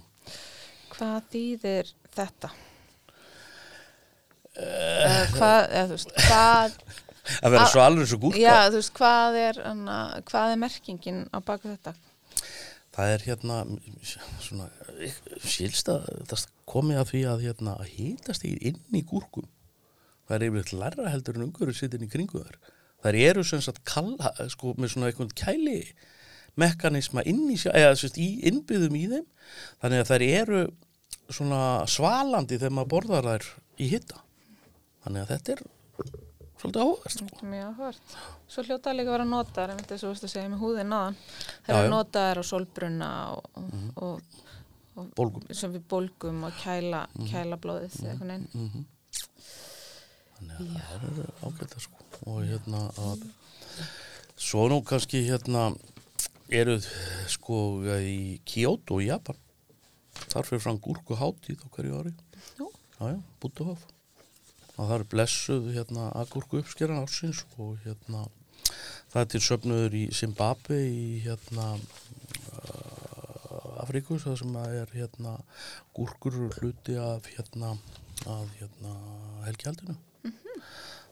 Hvað 0.94 1.30
þýðir 1.34 1.94
þetta? 2.16 2.52
Uh, 4.60 5.24
hvað, 5.38 5.60
eða, 5.72 5.84
þú 5.88 5.96
veist, 5.96 6.10
hvað, 6.26 6.74
að 7.40 7.54
vera 7.54 7.68
svalur 7.72 8.04
eins 8.04 8.14
og 8.16 8.24
gúrka 8.26 8.42
já, 8.42 8.56
þú 8.68 8.80
veist, 8.82 8.92
hvað 8.98 9.38
er, 9.40 9.60
hana, 9.64 10.00
hvað 10.28 10.54
er 10.56 10.60
merkingin 10.66 11.22
á 11.32 11.38
baku 11.40 11.70
þetta? 11.70 11.94
Það 12.96 13.14
er 13.14 13.26
hérna 13.28 13.60
svona, 14.04 14.68
sílst 15.46 15.92
að 15.94 16.10
það 16.32 16.48
komið 16.70 17.02
að 17.02 17.10
því 17.14 17.24
að 17.30 17.46
hérna 17.48 17.78
að 17.80 17.94
hýtast 17.96 18.46
í 18.46 18.56
inn 18.72 18.82
í 18.96 19.06
gúrkum. 19.08 19.48
Það 20.30 20.36
er 20.36 20.46
yfirleitt 20.50 20.76
lærra 20.78 21.14
heldur 21.14 21.40
en 21.40 21.48
umhverju 21.48 21.78
sittin 21.78 22.06
í 22.06 22.12
kringu 22.12 22.44
þar 22.44 22.60
þær 23.04 23.18
eru 23.20 23.44
sem 23.48 23.62
sagt 23.64 23.84
kalla, 23.88 24.34
sko, 24.52 24.74
með 24.78 24.94
svona 24.94 25.10
einhvern 25.10 25.34
kæli 25.38 25.80
mekanisma 26.60 27.24
inn 27.30 27.46
í, 27.52 27.56
eða 27.72 27.96
sérst 27.98 28.20
í 28.20 28.30
innbyðum 28.50 28.96
í 29.00 29.06
þeim. 29.14 29.28
Þannig 29.82 30.04
að 30.04 30.10
þær 30.12 30.26
eru 30.28 30.64
svona 31.30 31.62
svalandi 31.90 32.58
þegar 32.58 32.76
maður 32.76 32.92
borðar 32.96 33.30
þær 33.30 33.50
í 33.80 33.90
hitta. 33.94 34.24
Þannig 35.06 35.24
að 35.24 35.32
þetta 35.34 35.54
er 35.56 35.64
svolítið 36.60 36.84
áhverst 36.86 37.24
sko. 37.24 37.48
Mjög 37.50 37.70
áhvert. 37.74 38.14
Svo 38.52 38.64
hljóta 38.68 38.94
líka 38.96 39.10
að 39.12 39.16
vera 39.18 39.28
notaðar, 39.30 39.82
þess 39.88 39.96
að 40.04 40.06
þú 40.06 40.12
veist 40.14 40.28
að 40.28 40.34
segja 40.34 40.52
með 40.54 40.64
húðin 40.64 40.90
náðan. 40.94 41.18
Það 41.66 41.74
Já, 41.74 41.78
eru 41.80 41.88
já. 41.90 41.94
notaðar 41.96 42.42
á 42.42 42.44
solbrunna 42.50 43.10
og, 43.34 43.60
og, 43.96 44.46
og 45.00 45.12
bólgum. 45.20 45.46
sem 45.56 45.74
við 45.76 45.86
bólgum 45.94 46.44
og 46.50 46.58
kæla, 46.64 47.04
kæla 47.32 47.60
blóðið 47.64 48.00
eitthvað 48.04 48.32
neinn. 48.34 48.88
þannig 50.40 50.58
að 50.60 50.90
það 50.90 51.06
eru 51.12 51.28
ágæta 51.50 51.84
sko. 51.84 52.08
Og 52.30 52.42
hérna 52.50 52.82
að 53.06 53.24
svo 54.40 54.66
nú 54.72 54.82
kannski 54.88 55.22
hérna 55.28 55.70
eruð 56.50 56.88
sko 57.32 57.60
í 58.04 58.40
Kyoto 58.50 59.00
í 59.04 59.08
Japan. 59.12 59.38
Þar 60.30 60.48
fyrir 60.50 60.64
fram 60.66 60.80
gúrku 60.84 61.16
hátíð 61.16 61.64
á 61.64 61.68
hverju 61.72 62.00
ári. 62.02 62.14
Já 62.60 62.68
já, 63.14 63.16
bútuhof 63.40 63.80
og 64.80 64.88
það 64.88 64.96
er 65.02 65.08
blessuð 65.12 65.66
hérna 65.76 66.04
agúrku 66.22 66.62
uppskeran 66.64 67.02
ársins 67.04 67.40
og 67.60 67.72
hérna 67.84 68.22
það 69.12 69.22
er 69.24 69.28
til 69.34 69.42
söfnuður 69.44 69.94
í 70.00 70.04
Zimbabwe 70.16 70.78
í 70.88 71.20
hérna 71.26 71.66
uh, 71.76 73.82
Afríku 73.84 74.20
það 74.22 74.36
sem 74.44 74.54
er 74.62 74.90
hérna 74.96 75.34
gúrkur 75.98 76.34
eru 76.36 76.50
hluti 76.60 76.96
af 77.02 77.28
hérna 77.36 77.70
að 78.30 78.48
hérna 78.60 78.92
helgjaldinu 79.48 79.96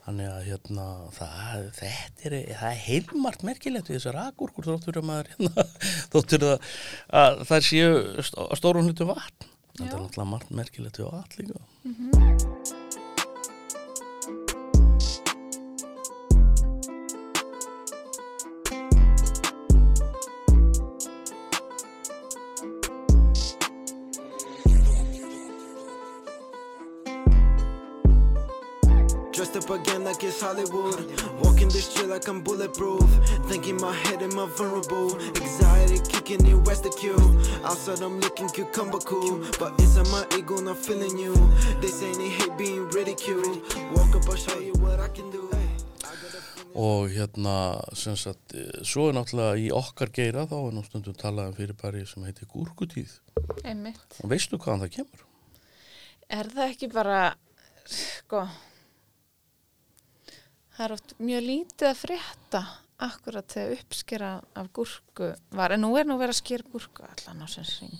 þannig 0.07 0.27
að 0.31 0.41
hérna 0.47 0.85
það, 1.15 1.65
þetta 1.81 2.21
er, 2.29 2.33
er 2.53 2.77
heilmart 2.85 3.41
merkilegt 3.47 3.89
við 3.91 3.97
þessar 3.99 4.17
agúrkur 4.29 4.67
þóttur 4.69 4.99
að 5.01 5.07
maður 5.09 5.27
hérna, 5.33 5.53
þóttur 6.13 6.41
að, 6.53 6.57
að 7.21 7.31
það 7.49 7.61
séu 7.67 7.89
st- 8.23 8.45
stórum 8.61 8.87
hlutu 8.87 9.05
vatn. 9.09 9.49
Þetta 9.77 9.93
er 9.93 9.99
náttúrulega 10.05 10.31
margt 10.31 10.51
merkilegt 10.57 10.97
við 11.01 11.07
vatn 11.11 11.35
líka 11.41 11.57
Hollywood. 30.47 30.99
Walking 31.43 31.67
this 31.67 31.91
shit 31.91 32.07
like 32.07 32.27
I'm 32.29 32.39
bulletproof. 32.41 33.03
Thinking 33.49 33.77
my 33.81 33.93
head 33.93 34.21
am 34.21 34.39
I 34.39 34.45
vulnerable. 34.57 35.09
Anxiety 35.43 35.99
kicking 36.11 36.45
in 36.47 36.63
where's 36.63 36.79
the 36.79 36.89
cue? 37.01 37.19
Outside 37.69 38.01
I'm 38.01 38.19
looking 38.21 38.47
cucumber 38.55 38.99
cool. 38.99 39.43
But 39.59 39.71
inside 39.81 40.07
my 40.15 40.23
ego 40.37 40.55
not 40.61 40.77
feeling 40.77 41.17
you. 41.17 41.33
They 41.81 41.91
say 41.99 42.11
they 42.13 42.29
hate 42.29 42.55
being 42.57 42.87
ridiculed. 42.97 43.57
Walk 43.93 44.15
up, 44.15 44.29
I'll 44.29 44.37
show 44.37 44.59
you 44.59 44.73
what 44.83 44.99
I 44.99 45.09
can 45.09 45.29
do. 45.31 45.43
og 46.77 47.09
hérna 47.09 47.79
sem 47.97 48.15
sagt, 48.15 48.53
eh, 48.53 48.83
svo 48.85 49.07
er 49.09 49.15
náttúrulega 49.17 49.55
í 49.57 49.71
okkar 49.73 50.11
geira 50.13 50.43
þá 50.45 50.57
er 50.59 50.75
nú 50.75 50.83
stundum 50.85 51.15
talað 51.17 51.47
um 51.49 51.55
fyrirbæri 51.57 52.03
sem 52.05 52.23
heitir 52.27 52.45
gúrkutíð 52.51 53.15
Einmitt. 53.65 54.19
og 54.21 54.29
veistu 54.29 54.59
hvaðan 54.61 54.83
það 54.83 54.91
kemur? 54.97 55.23
Er 56.29 56.51
það 56.53 56.69
ekki 56.69 56.91
bara, 56.93 57.33
sko, 57.89 58.43
það 60.77 60.85
er 60.85 60.93
oft 60.97 61.15
mjög 61.19 61.47
lítið 61.47 61.89
að 61.89 61.97
frétta 62.03 62.61
akkurat 62.97 63.45
þegar 63.53 63.73
uppskera 63.77 64.29
af 64.57 64.69
gúrku 64.73 65.27
var, 65.53 65.73
en 65.75 65.83
nú 65.83 65.91
er 65.99 66.07
nú 66.09 66.15
verið 66.17 66.33
að 66.33 66.39
skera 66.39 66.71
gúrku 66.73 67.05
allan 67.05 67.43
á 67.45 67.47
sem 67.49 67.65
syng, 67.67 67.99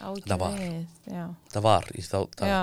á 0.00 0.08
Það 0.24 0.40
var. 0.40 0.62
Já, 1.04 1.24
það 1.52 1.66
var 1.66 1.88
í 1.92 2.04
þá 2.06 2.16
það, 2.16 2.46
já. 2.48 2.60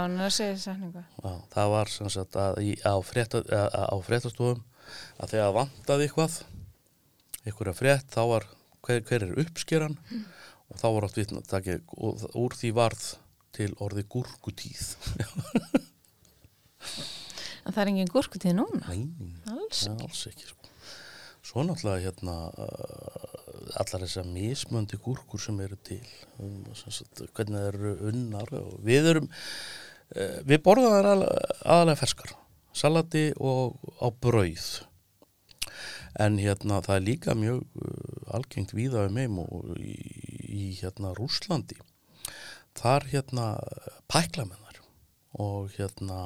Já, 1.21 1.33
það 1.53 1.73
var 1.75 1.93
sem 1.93 2.09
sagt 2.15 2.39
að 2.41 2.61
í, 2.65 2.71
á, 2.81 2.95
frétta, 3.05 3.43
á 3.69 3.97
fréttastofum 4.07 4.63
að 5.21 5.35
þegar 5.35 5.53
vantaði 5.59 6.07
eitthvað 6.07 6.39
einhverja 7.45 7.77
frétt 7.77 8.09
þá 8.17 8.21
var 8.33 8.49
hver, 8.87 9.03
hver 9.05 9.27
er 9.27 9.37
uppskeran? 9.45 9.99
Og 10.67 10.81
þá 10.81 10.87
var 10.95 11.07
átt 11.07 11.21
vitna 11.21 11.43
úr 12.35 12.57
því 12.57 12.73
varð 12.75 13.05
til 13.55 13.69
orði 13.81 14.03
gúrkutíð 14.09 14.89
En 17.67 17.73
það 17.75 17.81
er 17.83 17.89
engin 17.91 18.11
gúrkutíð 18.13 18.53
núna, 18.55 18.79
Nei, 18.87 19.01
alls. 19.51 19.81
ja, 19.89 19.93
alls 20.05 20.21
ekki 20.29 20.45
sko. 20.47 20.69
Svo 21.47 21.63
náttúrulega 21.67 22.05
hérna 22.09 22.35
uh, 22.59 23.75
allar 23.79 24.03
þessar 24.03 24.25
mismöndi 24.31 24.97
gúrkur 25.03 25.39
sem 25.39 25.59
eru 25.63 25.77
til 25.87 26.01
um, 26.43 26.61
sem 26.75 26.91
sagt, 26.95 27.21
hvernig 27.35 27.59
það 27.59 27.69
eru 27.73 27.91
unnar 28.11 28.51
og 28.59 28.73
við 28.87 29.07
erum 29.13 29.29
uh, 29.31 30.39
við 30.47 30.59
borðum 30.65 30.95
aðal- 30.97 31.27
aðalega 31.63 32.01
ferskar 32.01 32.33
salati 32.77 33.29
og 33.39 33.79
á 34.03 34.07
brauð 34.11 34.67
en 36.19 36.37
hérna 36.41 36.81
það 36.85 36.95
er 36.99 37.05
líka 37.07 37.35
mjög 37.39 37.63
uh, 37.79 38.35
algengt 38.37 38.75
víða 38.75 39.07
um 39.07 39.19
heim 39.21 39.39
og 39.43 39.71
í, 39.79 39.95
í 40.47 40.63
hérna 40.81 41.13
Rúslandi 41.17 41.79
þar 42.77 43.07
hérna 43.13 43.53
pækla 44.11 44.47
með 44.51 44.65
þær 44.66 44.66
og 45.43 45.73
hérna 45.75 46.17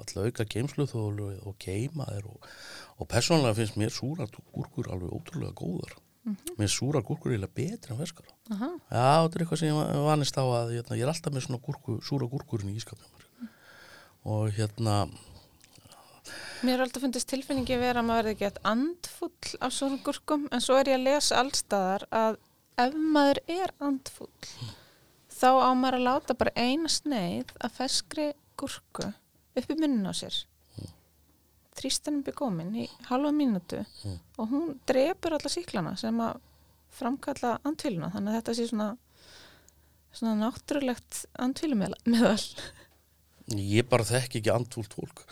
alltaf 0.00 0.28
auka 0.28 0.46
geimsluþólu 0.54 1.30
og 1.46 1.56
geima 1.62 2.06
þær 2.10 2.28
og, 2.30 2.50
og 2.98 3.10
persónulega 3.10 3.58
finnst 3.58 3.80
mér 3.80 3.94
súra 3.94 4.28
gúrkur 4.30 4.92
alveg 4.92 5.14
ótrúlega 5.16 5.56
góðar. 5.58 5.96
Mér 6.26 6.66
finnst 6.66 6.76
súra 6.78 7.00
gúrkur 7.02 7.32
eiginlega 7.32 7.56
betri 7.56 7.94
en 7.94 8.00
ferskar. 8.02 8.28
Já, 8.50 9.24
þetta 9.24 9.34
er 9.34 9.44
eitthvað 9.44 9.62
sem 9.62 9.72
ég 9.72 10.04
vanist 10.06 10.38
á 10.38 10.44
að 10.44 10.76
hérna, 10.76 11.00
ég 11.00 11.06
er 11.06 11.12
alltaf 11.14 11.34
með 11.34 11.46
svona 11.46 11.64
gúrku, 11.64 11.98
súra 12.04 12.28
gúrkurinn 12.30 12.74
í 12.74 12.78
ískapnum 12.80 13.20
og 14.30 14.50
hérna 14.52 15.06
Mér 16.60 16.76
er 16.76 16.82
alltaf 16.84 17.00
fundist 17.00 17.30
tilfinningi 17.30 17.78
vera 17.80 18.02
að 18.02 18.08
maður 18.10 18.26
verði 18.26 18.34
ekki 18.34 18.48
að 18.50 18.58
andfull 18.68 19.52
af 19.64 19.72
svona 19.72 19.96
gúrkum, 20.04 20.42
en 20.52 20.60
svo 20.60 20.76
er 20.76 20.90
ég 20.92 20.98
að 20.98 21.06
lesa 21.06 21.38
allstaðar 21.40 22.04
að 22.12 22.36
ef 22.84 22.98
maður 23.14 23.40
er 23.48 23.72
andfull, 23.80 24.50
þá 25.32 25.50
á 25.56 25.70
maður 25.72 25.96
að 25.96 26.04
láta 26.04 26.36
bara 26.42 26.52
eina 26.60 26.92
sneið 26.92 27.54
að 27.64 27.78
feskri 27.78 28.26
gúrku 28.60 29.08
upp 29.10 29.70
í 29.74 29.76
munnin 29.78 30.08
á 30.08 30.14
sér. 30.16 30.36
þrýstanum 31.80 32.24
byggómin 32.26 32.74
í 32.76 32.86
halva 33.08 33.30
mínútu 33.32 33.78
og 34.36 34.50
hún 34.50 34.74
drepur 34.88 35.36
alla 35.36 35.52
síklana 35.52 35.94
sem 35.96 36.18
að 36.20 36.40
framkalla 36.92 37.54
andfyluna 37.64 38.10
þannig 38.12 38.34
að 38.34 38.38
þetta 38.40 38.56
sé 38.58 38.66
svona 38.68 38.88
svona 40.12 40.34
náttúrulegt 40.42 41.24
andfylumeðal 41.38 42.42
Ég 43.50 43.86
bara 43.90 44.06
þekki 44.06 44.38
ekki 44.38 44.52
andfúlt 44.54 44.92
fólk. 44.94 45.24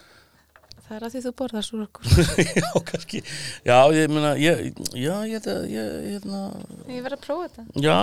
Það 0.88 0.96
er 0.96 1.04
að 1.04 1.14
því 1.14 1.20
þú 1.24 1.32
borðar 1.38 1.66
súrakur 1.66 2.06
já, 2.62 2.68
kannski. 2.88 3.20
Já, 3.66 3.76
ég 3.92 4.12
meina, 4.12 4.30
ég, 4.40 4.62
já, 4.96 5.14
ég, 5.28 5.34
ég, 5.34 5.74
ég, 5.74 5.90
hérna, 6.14 6.40
ég 6.88 7.04
verð 7.04 7.18
að 7.18 7.24
prófa 7.26 7.48
þetta 7.48 7.84
já, 7.84 7.98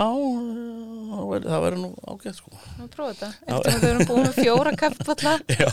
það 1.47 1.65
væri 1.65 1.81
nú 1.81 1.89
ágætt, 2.05 2.37
sko. 2.37 2.53
Við 2.53 2.85
að 2.85 2.91
prófa 2.93 3.15
þetta. 3.15 3.31
Eftir 3.55 3.73
að 3.73 3.81
þau 3.81 3.89
erum 3.89 4.09
búin 4.11 4.27
með 4.27 4.39
fjóra 4.41 4.75
kaffipalla. 4.83 5.35
Já. 5.55 5.69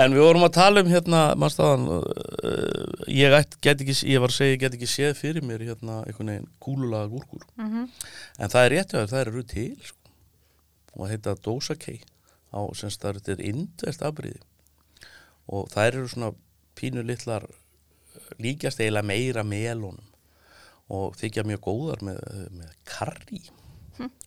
en 0.00 0.14
við 0.16 0.24
vorum 0.24 0.46
að 0.46 0.54
tala 0.56 0.82
um 0.84 0.90
hérna, 0.90 1.22
maður 1.38 1.54
staðan, 1.54 1.86
uh, 1.94 3.08
ég 3.10 3.34
get 3.62 3.82
ekki, 3.84 3.96
ég 4.10 4.22
var 4.22 4.32
að 4.32 4.38
segja, 4.40 4.56
ég 4.56 4.62
get 4.64 4.76
ekki 4.76 4.90
séð 4.90 5.16
fyrir 5.20 5.46
mér 5.46 5.64
hérna 5.70 6.02
einhvern 6.04 6.34
veginn 6.34 6.52
kúlulaga 6.62 7.10
gúrkur. 7.12 7.46
En 7.60 8.52
það 8.52 8.62
er 8.64 8.74
rétt 8.76 8.96
að 8.98 9.10
það 9.14 9.26
eru 9.26 9.44
til, 9.54 9.72
sko. 9.84 9.98
Og 10.90 11.04
það 11.04 11.12
heita 11.14 11.38
Dosa 11.44 11.76
K 11.78 12.00
á, 12.50 12.60
sem 12.76 12.92
það 12.92 13.10
er, 13.10 13.18
þetta 13.20 13.34
er 13.34 13.46
indvert 13.50 14.06
afbríði. 14.08 14.42
Og 15.50 15.70
það 15.72 15.90
eru 15.90 16.04
svona 16.10 16.30
pínu 16.78 17.04
litlar 17.06 17.46
líkjast 18.40 18.80
eiginlega 18.80 19.06
meira 19.06 19.44
melónum 19.46 20.06
og 20.90 21.16
þykja 21.18 21.46
mjög 21.46 21.64
góðar 21.66 22.04
með, 22.06 22.20
með 22.58 22.70
karri 22.88 23.42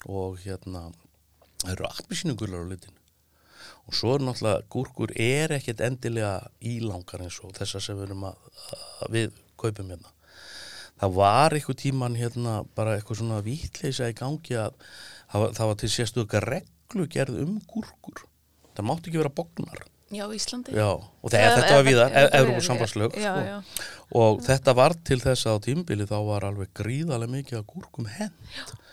og 0.08 0.38
hérna 0.44 0.86
það 1.64 1.72
eru 1.74 1.88
appisínugular 1.90 2.64
á 2.64 2.72
litin 2.72 3.00
og 3.84 3.96
svo 3.98 4.16
er 4.16 4.24
náttúrulega 4.24 4.64
gúrkur 4.72 5.14
er 5.20 5.56
ekkert 5.58 5.84
endilega 5.84 6.50
ílangar 6.64 7.26
eins 7.26 7.40
og 7.44 7.56
þessar 7.58 7.84
sem 7.84 8.00
við 8.00 8.10
erum 8.10 8.28
að, 8.30 8.46
að 9.04 9.16
við 9.18 9.40
kaupum 9.60 9.92
hérna. 9.92 10.12
Það 11.02 11.16
var 11.18 11.56
eitthvað 11.56 11.80
tíman 11.82 12.16
hérna 12.16 12.54
bara 12.78 12.96
eitthvað 12.96 13.20
svona 13.20 13.42
vítleysa 13.44 14.08
í 14.12 14.16
gangi 14.16 14.56
að 14.60 14.78
það 15.32 15.44
var, 15.44 15.56
það 15.58 15.72
var 15.72 15.80
til 15.82 15.92
sérstu 15.92 16.26
reglugerð 16.94 17.40
um 17.42 17.58
gúrkur. 17.66 18.28
Það 18.78 18.86
mátti 18.86 19.10
ekki 19.10 19.22
vera 19.22 19.34
bognar 19.34 19.82
Já, 20.14 20.26
Íslandi. 20.38 20.76
Já, 20.78 20.88
og 20.94 21.32
þegar 21.34 21.58
þetta 21.58 21.76
var 21.80 21.86
víðar, 21.88 22.16
Evrópu 22.40 22.62
samfélagslög 22.68 23.18
Já, 23.18 23.34
sko. 23.34 23.44
já. 23.50 23.90
og 24.24 24.42
þetta 24.46 24.74
var 24.78 24.94
til 25.08 25.18
þess 25.24 25.48
að 25.50 25.56
á 25.58 25.64
tímbili 25.66 26.06
þá 26.10 26.18
var 26.28 26.46
alveg 26.50 26.70
gríðarlega 26.78 27.34
mikið 27.34 27.60
að 27.60 27.68
gúrkum 27.74 28.10
henn 28.14 28.34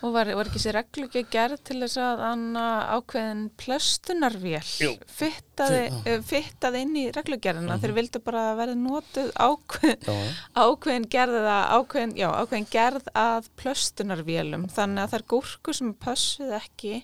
Og 0.01 0.15
var, 0.15 0.31
var 0.33 0.49
ekki 0.49 0.63
sér 0.63 0.79
reglu 0.79 1.05
ekki 1.11 1.27
gerð 1.29 1.59
til 1.69 1.77
þess 1.83 1.99
að 2.01 2.23
anna 2.25 2.63
ákveðin 2.97 3.43
plöstunarvél 3.61 4.63
Jú. 4.81 4.95
fittaði, 5.13 5.83
Fi- 5.93 6.15
uh, 6.15 6.23
fittaði 6.25 6.81
inn 6.87 6.95
í 6.97 7.03
reglugerðina. 7.13 7.77
Þeir 7.83 7.93
vildu 7.99 8.23
bara 8.25 8.47
að 8.55 8.63
verði 8.63 8.79
notuð 8.81 9.29
ákveðin, 9.37 10.01
Já, 10.09 10.15
já. 10.17 10.33
ákveðin 10.65 11.09
gerð 11.13 11.37
að, 11.43 11.67
ákveðin, 11.77 12.17
já, 12.17 12.29
ákveðin 12.41 12.71
gerð 12.73 13.13
að 13.27 13.51
plöstunarvélum. 13.61 14.65
Þannig 14.73 15.05
að 15.05 15.13
þær 15.19 15.27
gúrku 15.35 15.77
sem 15.77 15.93
pössuð 16.07 16.57
ekki 16.63 16.95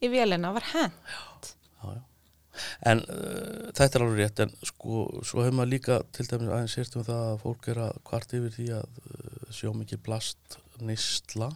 í 0.00 0.08
vélina 0.16 0.54
var 0.56 0.64
henn. 0.72 0.96
já, 0.96 1.20
já. 1.44 1.55
En 2.88 3.02
uh, 3.02 3.68
þetta 3.76 3.98
er 3.98 4.04
alveg 4.06 4.22
rétt 4.22 4.44
en 4.46 4.54
sko, 4.66 5.06
svo 5.26 5.44
hefur 5.44 5.58
maður 5.60 5.72
líka 5.74 6.00
til 6.16 6.28
dæmis 6.30 6.52
aðeins 6.52 6.76
sért 6.78 6.96
um 6.98 7.06
það 7.06 7.22
að 7.30 7.42
fólk 7.44 7.68
er 7.72 7.82
að 7.86 8.00
kvart 8.10 8.36
yfir 8.38 8.56
því 8.56 8.68
að 8.78 9.02
uh, 9.02 9.52
sjá 9.58 9.70
mikið 9.76 10.02
plast 10.06 10.58
nýstla 10.84 11.50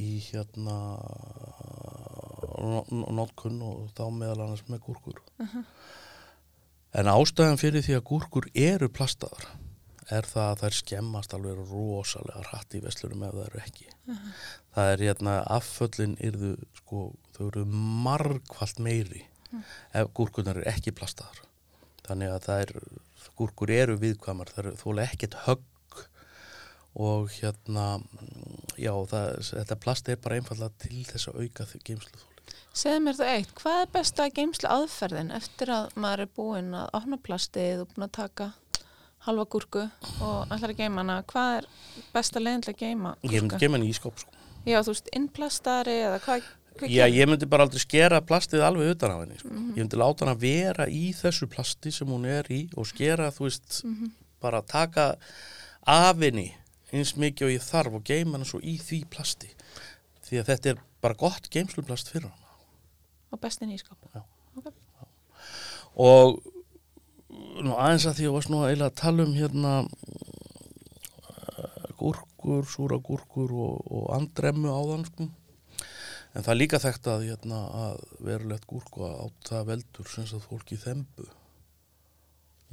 í 0.00 0.12
hérna 0.30 0.78
notkun 3.12 3.58
og 3.66 3.90
þá 3.96 4.06
meðal 4.14 4.46
annars 4.46 4.64
með 4.70 4.86
gúrkur. 4.86 5.18
En 6.96 7.08
ástæðan 7.12 7.60
fyrir 7.60 7.84
því 7.84 7.98
að 7.98 8.06
gúrkur 8.08 8.48
eru 8.56 8.88
plastaðar 8.92 9.50
er 10.12 10.26
það 10.28 10.48
að 10.48 10.62
þær 10.62 10.76
skemmast 10.78 11.34
alveg 11.36 11.60
rosalega 11.70 12.44
hratt 12.50 12.76
í 12.76 12.82
veslurum 12.84 13.24
ef 13.26 13.36
það 13.36 13.44
eru 13.46 13.60
ekki. 13.62 13.88
Það 14.74 14.92
er 14.92 15.04
hérna 15.06 15.36
afföllin 15.56 16.16
yrðu 16.20 16.54
sko, 16.80 17.04
þau 17.36 17.44
eru 17.46 17.66
margfalt 18.06 18.82
meiri 18.82 19.26
ef 19.94 20.12
gúrkunar 20.16 20.56
eru 20.60 20.68
ekki 20.70 20.94
plastaðar. 20.96 21.42
Þannig 22.06 22.32
að 22.34 22.46
það 22.48 22.62
er, 22.64 22.72
gúrkur 23.38 23.70
eru 23.74 23.96
viðkvæmar, 24.02 24.50
það 24.50 24.64
eru 24.64 24.74
þóla 24.80 25.04
ekkert 25.10 25.36
högg 25.46 25.68
og 27.02 27.30
hérna, 27.38 27.84
já, 28.76 28.92
það, 29.08 29.28
þetta 29.48 29.76
plast 29.80 30.10
er 30.12 30.18
bara 30.20 30.36
einfallega 30.40 30.74
til 30.82 31.04
þess 31.08 31.30
að 31.30 31.38
auka 31.46 31.66
geimslu 31.86 32.18
þóli. 32.20 32.28
Segðu 32.76 33.00
mér 33.04 33.16
það 33.16 33.30
eitt, 33.36 33.52
hvað 33.60 33.78
er 33.84 33.90
besta 33.94 34.26
geimslu 34.32 34.68
aðferðin 34.72 35.30
eftir 35.36 35.72
að 35.72 35.94
maður 36.00 36.24
er 36.26 36.30
búinn 36.36 36.74
að 36.76 36.90
opna 36.98 37.18
plastið 37.24 37.82
og 37.84 37.90
búinn 37.94 38.06
að 38.08 38.14
taka 38.18 38.50
halva 39.26 39.44
gúrku 39.54 39.84
og 40.24 40.52
ætlar 40.52 40.72
að 40.74 40.80
geima 40.82 41.00
hana, 41.04 41.18
hvað 41.30 41.58
er 41.60 41.68
besta 42.12 42.42
leiðin 42.42 42.64
til 42.66 42.72
að 42.74 42.80
geima 42.82 43.14
Ég 43.22 43.36
myndi 43.38 43.52
gúrku? 43.54 43.60
geima 43.62 43.78
henni 43.78 43.92
í 43.92 43.96
skáp, 43.96 44.18
sko. 44.24 44.40
Já, 44.66 44.78
þú 44.82 44.92
veist, 44.94 45.10
innplastari 45.16 45.94
eða 46.08 46.18
hvað 46.26 46.48
Já, 46.80 47.04
ég 47.06 47.28
myndi 47.28 47.46
bara 47.46 47.66
aldrei 47.66 47.78
skera 47.82 48.20
plastið 48.24 48.62
alveg 48.64 48.94
utan 48.96 49.10
á 49.12 49.16
henni, 49.20 49.36
sko. 49.38 49.48
Mhm. 49.52 49.74
Ég 49.76 49.82
myndi 49.84 49.96
láta 50.00 50.24
hann 50.24 50.34
að 50.36 50.40
vera 50.40 50.86
í 50.88 51.12
þessu 51.14 51.46
plasti 51.46 51.92
sem 51.92 52.08
hún 52.08 52.24
er 52.26 52.44
í 52.50 52.68
og 52.76 52.86
skera, 52.86 53.30
þú 53.30 53.44
veist, 53.46 53.84
Mhm. 53.84 54.10
bara 54.40 54.62
taka 54.62 55.16
af 55.86 56.16
henni 56.18 56.54
eins 56.92 57.12
mikið 57.16 57.42
og 57.46 57.52
ég 57.52 57.62
þarf 57.70 57.94
og 57.94 58.04
geima 58.04 58.32
hann 58.38 58.44
svo 58.44 58.60
í 58.60 58.78
því 58.80 59.04
plasti. 59.08 59.48
Því 60.26 60.40
að 60.40 60.46
þetta 60.50 60.66
er 60.70 60.78
bara 61.00 61.14
gott 61.14 61.48
geimsluplast 61.50 62.08
fyrir 62.10 62.22
hann. 62.30 62.38
og 63.32 63.40
bestin 63.40 63.70
í 63.72 63.78
skáp 63.78 63.96
og 65.96 66.42
nú 67.62 67.72
aðeins 67.76 68.06
að 68.06 68.16
því 68.18 68.26
að 68.28 68.32
varst 68.36 68.50
nú 68.52 68.58
eiginlega 68.64 68.90
að 68.90 69.00
tala 69.00 69.22
um 69.24 69.34
hérna 69.34 69.72
uh, 71.22 71.86
gúrkur, 72.00 72.64
súra 72.68 72.98
gúrkur 73.00 73.52
og, 73.52 73.86
og 73.92 74.10
andremmu 74.16 74.68
áðan 74.72 75.04
sko. 75.08 75.28
En 76.32 76.44
það 76.44 76.52
er 76.54 76.58
líka 76.60 76.80
þekkt 76.82 77.08
að, 77.12 77.24
hérna, 77.28 77.60
að 77.86 78.02
verulegt 78.24 78.66
gúrku 78.70 79.04
að 79.06 79.18
átt 79.26 79.50
það 79.50 79.66
veldur 79.72 80.10
sem 80.12 80.28
sagt 80.30 80.48
fólki 80.48 80.78
þembu 80.80 81.28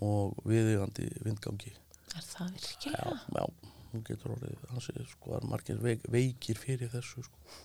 og 0.05 0.37
viðigandi 0.47 1.09
vindgangi 1.25 1.73
Er 2.17 2.23
það 2.25 2.53
virkilega? 2.55 3.17
já, 3.19 3.35
já, 3.35 3.73
hún 3.91 4.05
getur 4.07 4.35
orðið 4.37 4.63
hansi, 4.71 4.95
sko, 5.11 5.35
er 5.37 5.49
margir 5.49 5.81
veik, 5.83 6.07
veikir 6.09 6.57
fyrir 6.57 6.89
þessu 6.93 7.25
sko. 7.27 7.59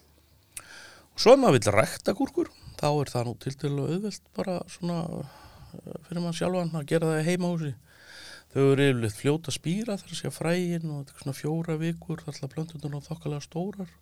og 1.14 1.22
svo 1.22 1.37
ef 1.37 1.40
maður 1.40 1.59
vill 1.61 1.74
rækta 1.78 2.16
gúrkur 2.18 2.50
þá 2.80 2.88
er 2.90 3.12
það 3.14 3.30
nú 3.30 3.35
til 3.40 3.54
til 3.62 3.72
auðvelt 3.78 4.28
bara 4.37 4.59
svona 4.68 4.98
eh, 5.14 5.98
fyrir 6.09 6.24
mann 6.24 6.37
sjálfan 6.37 6.74
að 6.74 6.88
gera 6.90 7.12
það 7.12 7.22
í 7.22 7.28
heimahúsi 7.30 7.72
þau 8.54 8.62
eru 8.72 8.88
yfirleitt 8.90 9.18
fljóta 9.18 9.50
að 9.50 9.57
spýra 9.61 9.96
þar 9.98 10.11
að 10.12 10.18
segja 10.20 10.35
frægin 10.35 10.90
og 10.90 11.00
þetta 11.04 11.14
er 11.16 11.22
svona 11.22 11.38
fjóra 11.38 11.78
vikur 11.80 12.20
þar 12.22 12.35
alltaf 12.35 12.52
plöntunar 12.52 12.98
og 12.98 13.07
þokkalega 13.09 13.46
stórar 13.46 13.94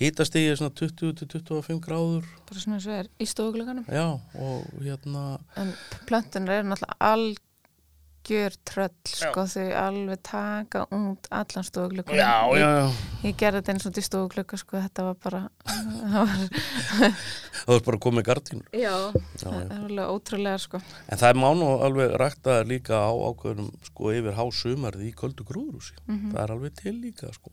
hitastigið 0.00 0.54
er 0.54 0.58
svona 0.60 0.74
20-25 0.80 1.82
gráður. 1.84 2.24
Bara 2.48 2.62
svona 2.64 2.78
eins 2.80 2.88
og 2.88 2.96
er 3.02 3.10
í 3.20 3.28
stofugluganum. 3.28 3.84
Já 3.92 4.06
og 4.40 4.80
hérna 4.80 5.24
En 5.60 5.74
plöntunar 6.08 6.60
eru 6.62 6.70
náttúrulega 6.72 6.96
algjör 7.10 8.56
tröll 8.68 9.12
sko 9.12 9.44
þau 9.48 9.66
alveg 9.80 10.22
taka 10.26 10.82
út 10.92 11.28
allan 11.30 11.64
stofuglugan 11.66 12.16
já, 12.16 12.32
já, 12.56 12.68
já. 12.80 12.88
Ég 13.24 13.36
gerði 13.40 13.60
þetta 13.60 13.74
eins 13.74 13.86
og 13.90 13.94
til 13.96 14.06
stofugluga 14.08 14.60
sko 14.60 14.80
þetta 14.80 15.06
var 15.10 15.16
bara 15.24 15.42
það 15.70 16.18
var, 16.18 17.14
það 17.60 17.76
er 17.76 17.86
bara 17.90 18.02
komið 18.08 18.28
gardínur. 18.30 18.68
Já, 18.72 18.94
já, 19.12 19.44
það 19.44 19.56
er 19.60 19.72
alveg 19.78 20.12
ótrúlega 20.16 20.60
sko. 20.64 20.82
En 21.08 21.20
það 21.20 21.32
er 21.34 21.40
mánu 21.44 21.72
alveg 21.86 22.14
rækta 22.24 22.60
líka 22.68 23.04
á 23.04 23.12
ákveðnum 23.12 23.72
sko 23.92 24.12
yfir 24.16 24.36
hásumarði 24.40 25.10
í 25.12 25.16
köldu 25.16 25.44
grúðrúsi. 25.48 25.96
Það 26.08 26.44
er 26.46 26.54
alveg 26.56 26.78
til 26.80 26.96
líka 27.04 27.32
sko. 27.36 27.52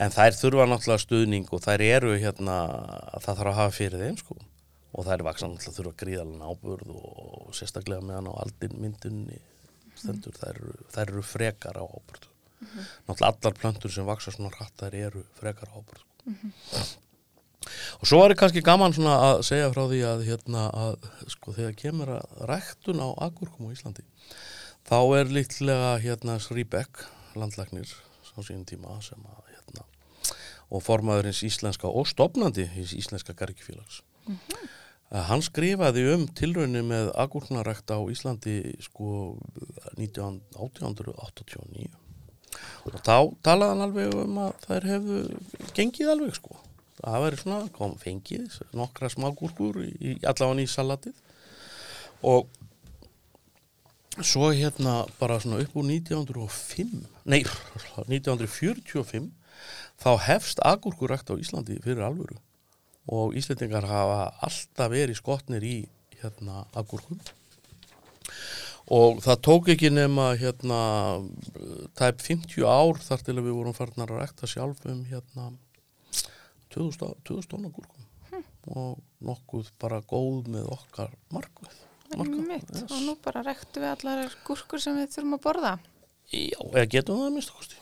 En 0.00 0.14
þær 0.14 0.36
þurfa 0.38 0.66
náttúrulega 0.70 1.04
stuðning 1.04 1.52
og 1.52 1.62
þær 1.64 1.84
eru 1.84 2.14
hérna, 2.16 2.56
það 3.20 3.28
þarf 3.40 3.52
að 3.52 3.58
hafa 3.60 3.76
fyrir 3.76 4.04
þeim 4.06 4.18
sko. 4.20 4.38
Og 4.92 5.06
þær 5.08 5.24
vaksan 5.28 5.54
náttúrulega 5.54 5.78
þurfa 5.78 5.94
gríðalega 6.02 6.52
ábörð 6.52 6.94
og 6.96 7.56
sérstaklega 7.56 8.06
meðan 8.08 8.30
á 8.32 8.40
aldin 8.44 8.78
myndunni 8.80 9.40
stendur. 9.98 10.36
Þær, 10.40 10.60
þær 10.94 11.06
eru 11.06 11.24
frekar 11.26 11.80
á 11.80 11.84
ábörð. 11.84 12.28
Náttúrulega 13.08 13.30
allar 13.32 13.60
plöntur 13.60 13.92
sem 13.92 14.08
vaksa 14.08 14.34
svona 14.34 14.52
hratt 14.56 14.76
þær 14.80 14.98
eru 15.06 15.24
frekar 15.38 15.72
á 15.72 15.76
ábörð. 15.76 16.04
Og 18.00 18.08
svo 18.08 18.22
er 18.24 18.34
kannski 18.38 18.62
gaman 18.64 18.94
svona 18.96 19.16
að 19.28 19.44
segja 19.46 19.70
frá 19.74 19.84
því 19.86 20.00
að 20.08 20.24
hérna 20.26 20.64
að 20.74 21.04
sko 21.30 21.54
þegar 21.54 21.76
kemur 21.78 22.14
að 22.16 22.40
ræktun 22.50 23.02
á 23.02 23.08
agurkum 23.28 23.70
á 23.70 23.74
Íslandi 23.74 24.04
þá 24.88 24.98
er 25.20 25.30
líklega 25.36 25.92
hérna 26.02 26.38
Srýbek 26.42 27.04
landlagnir 27.38 27.92
á 28.36 28.38
sínum 28.40 28.66
tíma 28.68 28.98
sem 29.04 29.20
að 29.22 29.50
hérna 29.54 29.88
og 30.72 30.84
formaður 30.84 31.30
hins 31.30 31.42
íslenska 31.46 31.88
og 31.88 32.08
stopnandi 32.08 32.68
hins 32.74 32.94
íslenska 32.96 33.36
gargifélags 33.36 34.02
mm 34.26 34.70
hann 35.12 35.42
skrifaði 35.44 36.06
um 36.14 36.22
tilraunni 36.36 36.80
með 36.86 37.10
agurknarækt 37.20 37.92
á 37.92 38.00
Íslandi 38.08 38.56
sko 38.80 39.36
19, 39.98 40.40
1889 40.56 41.90
og 42.86 42.96
þá 43.04 43.16
talaði 43.44 43.74
hann 43.74 43.84
alveg 43.86 44.16
um 44.22 44.38
að 44.46 44.64
þær 44.66 44.86
hefðu 44.90 45.20
gengið 45.76 46.12
alveg 46.12 46.36
sko. 46.36 46.56
Það 47.02 47.22
væri 47.24 47.38
svona, 47.40 47.68
kom 47.74 47.94
fengið 47.98 48.58
nokkra 48.76 49.08
smágúrkur 49.12 49.80
í, 49.82 50.16
allavega 50.20 50.64
í 50.64 50.68
salatið. 50.70 51.16
Og 52.28 52.50
svo 54.20 54.50
hérna 54.52 55.06
bara 55.18 55.38
svona 55.40 55.62
upp 55.62 55.76
úr 55.76 55.86
1905 55.88 57.06
nei, 57.24 57.42
1945 58.06 59.30
þá 60.02 60.10
hefst 60.26 60.60
agúrkurækt 60.64 61.32
á 61.32 61.34
Íslandi 61.38 61.78
fyrir 61.84 62.04
alvöru. 62.04 62.36
Og 63.08 63.36
Íslendingar 63.38 63.86
hafa 63.88 64.32
alltaf 64.44 64.92
verið 64.92 65.18
skotnir 65.18 65.64
í 65.64 65.76
hérna 66.20 66.66
agúrkum. 66.78 67.18
Og 68.92 69.22
það 69.24 69.42
tók 69.46 69.70
ekki 69.72 69.90
nema 69.92 70.32
hérna 70.38 70.80
tæp 71.98 72.22
50 72.22 72.66
ár 72.66 73.00
þar 73.02 73.24
til 73.24 73.36
að 73.38 73.46
við 73.46 73.58
vorum 73.58 73.76
farnar 73.76 74.12
að 74.12 74.22
rækta 74.22 74.50
sjálf 74.50 74.82
um 74.90 75.04
hérna 75.08 75.52
2000 76.74 77.22
2000 77.26 77.50
tonna 77.52 77.72
gúrkum 77.72 78.02
og 78.72 79.00
nokkuð 79.22 79.72
bara 79.82 80.00
góð 80.06 80.46
með 80.54 80.68
okkar 80.72 81.10
markveð 81.34 81.80
Einmitt. 82.16 82.70
og 82.90 82.98
nú 83.06 83.14
bara 83.24 83.42
rektu 83.46 83.80
við 83.82 83.90
allar 83.94 84.36
gúrkur 84.46 84.80
sem 84.82 84.96
við 84.98 85.10
þurfum 85.14 85.36
að 85.38 85.42
borða. 85.46 85.72
Já, 86.32 86.60
eða 86.72 86.86
getum 86.94 87.18
það 87.18 87.26
að 87.26 87.34
minnst 87.36 87.52
kosti. 87.56 87.76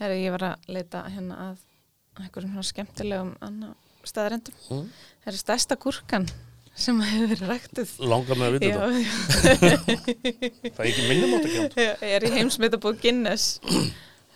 Herri, 0.00 0.18
ég 0.24 0.34
var 0.36 0.44
að 0.52 0.68
leita 0.76 1.04
hérna 1.10 1.38
að 1.50 1.62
einhverjum 2.22 2.52
svona 2.56 2.68
skemmtilegum 2.72 3.32
anna 3.44 3.72
staðarendum 4.06 4.54
Mm. 4.70 4.84
Herri, 5.26 5.38
stærsta 5.40 5.76
gúrkan 5.82 6.28
sem 6.76 6.98
hefur 7.00 7.30
verið 7.32 7.48
rektuð 7.50 7.92
Langar 8.04 8.36
með 8.36 8.46
að 8.46 8.56
vita 8.56 8.88
þetta 9.40 9.66
Það. 10.76 10.76
Er 10.76 10.86
ekki 10.90 11.06
minnum 11.08 11.34
átt 11.38 11.46
að 11.46 11.54
Já, 11.56 11.92
ég 12.04 12.14
er 12.18 12.26
í 12.26 12.32
heimsmyndabók 12.36 13.00
Guinness. 13.02 13.46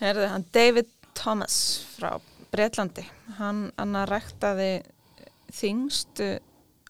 Herði, 0.01 0.27
hann 0.33 0.47
David 0.57 0.89
Thomas 1.15 1.57
frá 1.99 2.17
Bretlandi 2.51 3.05
hann, 3.39 3.69
hann 3.79 3.99
ræktaði 4.09 4.71
þingstu 5.55 6.33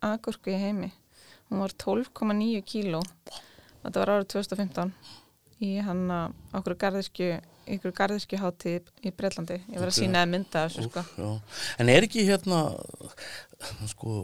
agurku 0.06 0.54
í 0.54 0.60
heimi 0.60 0.92
hún 1.50 1.62
var 1.64 1.74
12,9 1.84 2.62
kíló. 2.66 3.02
Þetta 3.80 4.02
var 4.02 4.14
árið 4.16 4.28
2015 4.36 4.92
í 5.60 5.74
hann 5.84 6.04
að 6.14 6.36
okkur 6.60 6.76
garðiskju 6.80 7.32
ykkur 7.70 7.94
garðiskju 7.94 8.38
hátíð 8.40 8.88
í 9.06 9.12
Bretlandi. 9.14 9.60
Ég 9.70 9.78
var 9.78 9.90
að 9.90 9.98
sína 9.98 10.24
að 10.24 10.32
mynda 10.32 10.64
þessu 10.66 10.86
sko. 10.88 11.04
Já. 11.18 11.58
En 11.82 11.92
er 11.92 12.06
ekki 12.06 12.24
hérna 12.26 12.62
sko 13.90 14.14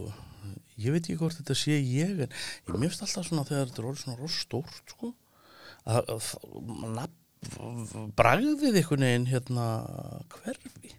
ég 0.76 0.92
veit 0.92 1.04
ekki 1.04 1.18
hvort 1.20 1.36
þetta 1.38 1.56
sé 1.56 1.76
ég 1.76 2.24
en 2.26 2.32
ég 2.32 2.72
finnst 2.72 3.04
alltaf 3.04 3.28
svona 3.28 3.46
þegar 3.48 3.70
þetta 3.70 3.82
er 3.82 3.88
orðið 3.90 4.02
svona 4.02 4.18
rosa 4.20 4.42
stórt 4.42 4.92
sko 4.92 5.12
að, 5.86 6.10
að 6.16 6.28
nafn, 6.96 8.10
bragðið 8.18 8.80
einhvern 8.80 9.06
veginn 9.06 9.28
hérna 9.30 9.66
hverfi. 10.34 10.94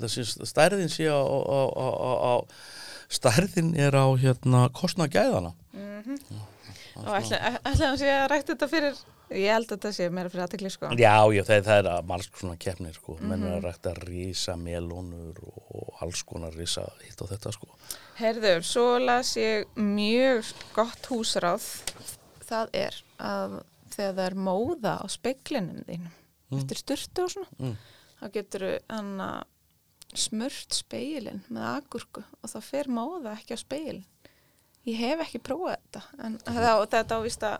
Þessi 0.00 0.24
stærðin 0.48 0.90
sé 0.90 1.06
á, 1.10 1.20
á, 1.22 2.34
stærðin 3.14 3.72
er 3.78 3.94
á 3.96 4.06
hérna 4.20 4.66
kostna 4.74 5.06
gæðana 5.08 5.54
og 6.94 7.10
ætla 7.18 7.38
ætla 7.66 7.90
sé 7.98 8.10
að 8.14 8.28
rækta 8.30 8.54
þetta 8.54 8.68
fyrir 8.70 8.98
ég 9.34 9.48
held 9.50 9.66
að 9.66 9.72
þetta 9.74 9.90
sé 9.96 10.06
meira 10.14 10.30
fyrir 10.30 10.44
aðtekli 10.44 10.70
sko. 10.70 10.90
Já, 11.00 11.14
já, 11.34 11.42
það, 11.48 11.62
það 11.66 11.78
er 11.80 11.88
að 11.94 12.04
margs 12.10 12.28
svona 12.38 12.56
keppnir 12.60 12.94
sko, 12.94 13.16
menn 13.24 13.42
er 13.48 13.56
að 13.56 13.64
rækta 13.66 13.94
rísa 14.04 14.54
melónur 14.60 15.40
og 15.48 16.02
alls 16.04 16.20
konar 16.28 16.54
rísa 16.54 16.84
hitt 17.02 17.22
og 17.24 17.30
þetta 17.32 17.54
sko. 17.56 17.70
Herður, 18.20 18.62
svo 18.68 18.84
las 19.02 19.32
ég 19.40 19.64
mjög 19.80 20.52
gott 20.76 21.08
húsráð. 21.10 21.66
Það 22.44 22.76
er 22.84 23.00
að 23.18 23.56
þegar 23.96 24.14
það 24.20 24.22
er 24.28 24.38
móða 24.50 24.94
á 25.02 25.06
speiklinum 25.10 25.82
þínum, 25.88 26.14
eftir 26.60 26.82
styrtu 26.84 27.24
og 27.26 27.34
svona, 27.34 27.50
Mm. 27.58 27.74
þá 28.20 28.26
getur 28.36 28.66
þú 28.68 28.72
smurt 30.14 30.74
speilin 30.76 31.42
með 31.48 31.66
agurku 31.76 32.22
og 32.42 32.50
þá 32.50 32.58
fer 32.62 32.88
móða 32.88 33.36
ekki 33.38 33.56
á 33.56 33.58
speilin. 33.60 34.04
Ég 34.84 34.98
hef 35.00 35.22
ekki 35.24 35.40
prófað 35.40 35.78
þetta, 35.80 36.02
en 36.26 36.34
þá, 36.44 36.74
þetta 36.92 37.16
ávist 37.20 37.46
að 37.48 37.54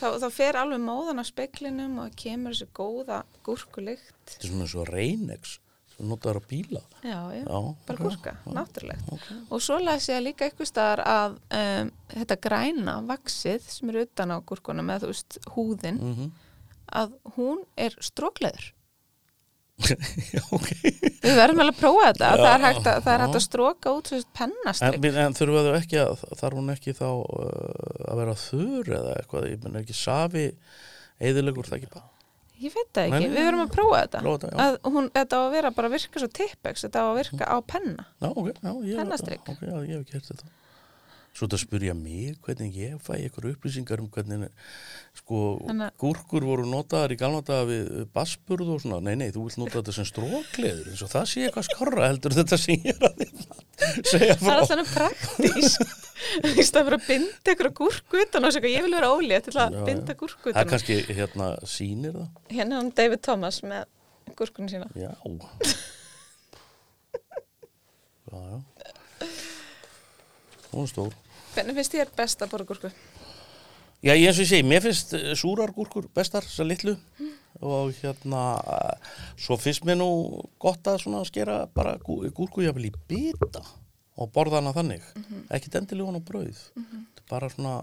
þá, 0.00 0.06
þá 0.22 0.28
fer 0.32 0.58
alveg 0.60 0.80
móðan 0.84 1.18
á 1.22 1.24
speiklinum 1.26 1.96
og 2.04 2.14
kemur 2.16 2.54
þessi 2.54 2.68
góða 2.78 3.24
gúrkulykt. 3.46 4.14
Þetta 4.30 4.46
er 4.46 4.52
svona 4.52 4.68
og 4.84 4.92
Reynex 4.94 5.56
sem 5.96 6.06
notaður 6.08 6.38
á 6.40 6.42
bíla 6.48 6.80
Já, 7.02 7.18
já. 7.34 7.42
Já, 7.42 7.58
bara 7.88 7.98
gúrka, 8.04 8.32
náttúrulegt 8.46 9.10
ok. 9.12 9.26
og 9.50 9.60
svo 9.66 9.80
las 9.82 10.06
ég 10.08 10.22
líka 10.22 10.46
eitthvað 10.46 10.70
staðar 10.70 11.02
að 11.10 11.34
um, 11.58 11.90
þetta 12.14 12.36
græna 12.46 12.94
vaksið 13.10 13.66
sem 13.74 13.90
er 13.90 13.98
utan 14.06 14.30
á 14.32 14.38
gúrkunum 14.40 14.92
eða 14.94 15.02
þú 15.02 15.10
veist 15.10 15.38
húðin 15.56 15.98
Mhm. 16.00 16.30
að 17.02 17.12
hún 17.36 17.60
er 17.76 17.94
strókleður 18.02 18.70
Já, 20.34 20.42
ok. 20.54 20.68
Við 21.24 21.38
verðum 21.38 21.62
alveg 21.64 21.74
að 21.74 21.80
prófa 21.80 22.06
þetta. 22.10 22.28
Já, 22.30 22.40
það 22.40 22.52
er 22.52 22.64
hægt 22.66 22.90
að, 22.90 23.08
hægt 23.08 23.38
að 23.38 23.44
stróka 23.46 23.94
út 23.96 24.10
svo 24.10 24.20
En, 24.90 25.08
en 25.24 25.36
þurfa 25.38 25.64
þau 25.66 25.74
ekki 25.80 26.00
að 26.02 26.24
þarf 26.40 26.60
hún 26.60 26.72
ekki 26.74 26.94
þá 26.96 27.08
uh, 27.08 28.06
að 28.10 28.22
vera 28.22 28.38
þurr 28.44 28.94
eða 29.00 29.16
eitthvað, 29.18 29.50
ég 29.50 29.66
menn 29.66 29.82
ekki 29.82 29.96
safi 29.96 30.46
eðilegur 31.20 31.68
það 31.70 31.80
ekki 31.80 31.92
bara? 31.96 32.06
Ég 32.60 32.76
veit 32.76 32.90
það 32.92 33.06
ekki, 33.06 33.18
nei, 33.24 33.32
við 33.32 33.46
verðum 33.46 33.64
að 33.64 33.70
prófa 33.72 34.00
þetta, 34.04 34.20
já. 34.20 34.56
að 34.60 34.74
hún, 34.92 35.06
þetta 35.16 35.36
á 35.36 35.40
að 35.40 35.52
vera 35.54 35.74
bara 35.76 35.88
að 35.88 35.94
virka 35.96 36.20
svo 36.20 36.28
tippex, 36.36 36.82
þetta 36.84 37.04
á 37.04 37.06
að 37.08 37.20
virka 37.22 37.46
á 37.48 37.56
penna. 37.64 38.04
Já, 38.20 38.28
ok, 38.28 38.50
já, 38.52 38.72
ég, 38.84 38.98
Pennastrik. 39.00 39.46
ok, 39.46 39.62
já, 39.64 39.76
ég 39.80 39.94
hef 39.94 40.02
ekki 40.04 40.18
hert 40.18 40.32
þetta 40.34 40.59
Svo 41.30 41.46
þetta 41.46 41.58
spyrja 41.62 41.94
mig 41.94 42.38
hvernig 42.44 42.74
ég 42.74 42.96
fæ 43.04 43.12
ykkur 43.28 43.46
upplýsingar 43.52 44.00
um 44.02 44.08
hvernig 44.10 44.48
sko, 45.16 45.38
Þannig 45.68 45.94
gúrkur 46.02 46.46
voru 46.48 46.66
notaðar 46.66 47.14
í 47.14 47.18
galna 47.20 47.40
daga 47.46 47.68
við 47.68 47.90
basburð 48.14 48.72
og 48.74 48.82
svona, 48.82 48.98
nei, 49.06 49.14
nei, 49.20 49.30
þú 49.34 49.46
vilt 49.46 49.60
nota 49.62 49.78
þetta 49.78 49.94
sem 49.94 50.08
strókleður 50.10 50.90
eins 50.90 51.04
og 51.06 51.12
það 51.12 51.28
sé 51.30 51.44
eitthvað 51.46 51.68
skarra 51.68 52.08
heldur 52.10 52.36
þetta 52.40 52.58
sem 52.60 52.82
ég 52.82 52.90
er 52.96 53.02
að 53.06 53.14
segja 54.10 54.36
það 54.40 54.44
frá 54.44 54.52
er 54.52 54.64
alltaf 54.64 54.94
praktísk 54.96 55.80
í 56.50 56.66
stað 56.66 56.90
fyrir 56.90 56.98
að 56.98 57.06
binda 57.06 57.54
ykkur 57.54 57.70
gúrku 57.78 58.20
utan 58.24 58.48
og 58.48 58.56
segja, 58.56 58.74
ég 58.74 58.84
vil 58.86 58.96
vera 58.98 59.12
ólétt 59.14 59.48
til 59.48 59.56
að 59.56 59.78
Já, 59.78 59.84
binda 59.86 60.18
gúrku 60.18 60.50
Það 60.50 60.52
utan 60.52 60.66
er 60.66 60.72
kannski 60.74 60.98
hérna 61.14 61.48
sýnir 61.64 62.18
það. 62.18 62.28
Hérna 62.50 62.76
er 62.76 62.82
hann 62.82 62.92
David 63.00 63.24
Thomas 63.24 63.62
með 63.64 63.86
gúrkunni 64.38 64.74
sína. 64.74 64.90
Já. 64.98 65.14
Já, 68.30 68.38
já 68.38 68.69
Hún 70.72 70.86
er 70.86 70.92
stór. 70.92 71.14
Hvernig 71.54 71.74
finnst 71.80 71.94
þér 71.96 72.12
best 72.16 72.42
að 72.44 72.52
borða 72.52 72.68
gúrku? 72.70 72.90
Já, 74.00 74.14
ég 74.16 74.30
eins 74.30 74.38
og 74.38 74.44
ég 74.46 74.48
segi, 74.52 74.64
mér 74.64 74.80
finnst 74.84 75.12
eh, 75.18 75.32
súrar 75.36 75.72
gúrkur 75.76 76.06
bestar, 76.16 76.46
þessar 76.46 76.68
litlu. 76.70 76.94
Og 77.60 77.90
hérna, 77.98 78.44
svo 79.36 79.56
finnst 79.60 79.84
mér 79.84 79.98
nú 80.00 80.06
gott 80.62 80.86
að 80.88 81.02
svona 81.02 81.24
skera 81.28 81.64
bara 81.74 81.96
gú- 82.00 82.22
gúrku 82.32 82.62
jafnvel 82.64 82.86
í 82.88 82.92
bita 83.10 83.60
og 84.20 84.30
borða 84.32 84.60
hana 84.60 84.72
þannig, 84.76 85.02
ekki 85.52 85.72
endilega 85.80 86.08
hún 86.10 86.20
á 86.20 86.22
brauð, 86.24 86.58
bara 87.28 87.48
svona, 87.52 87.74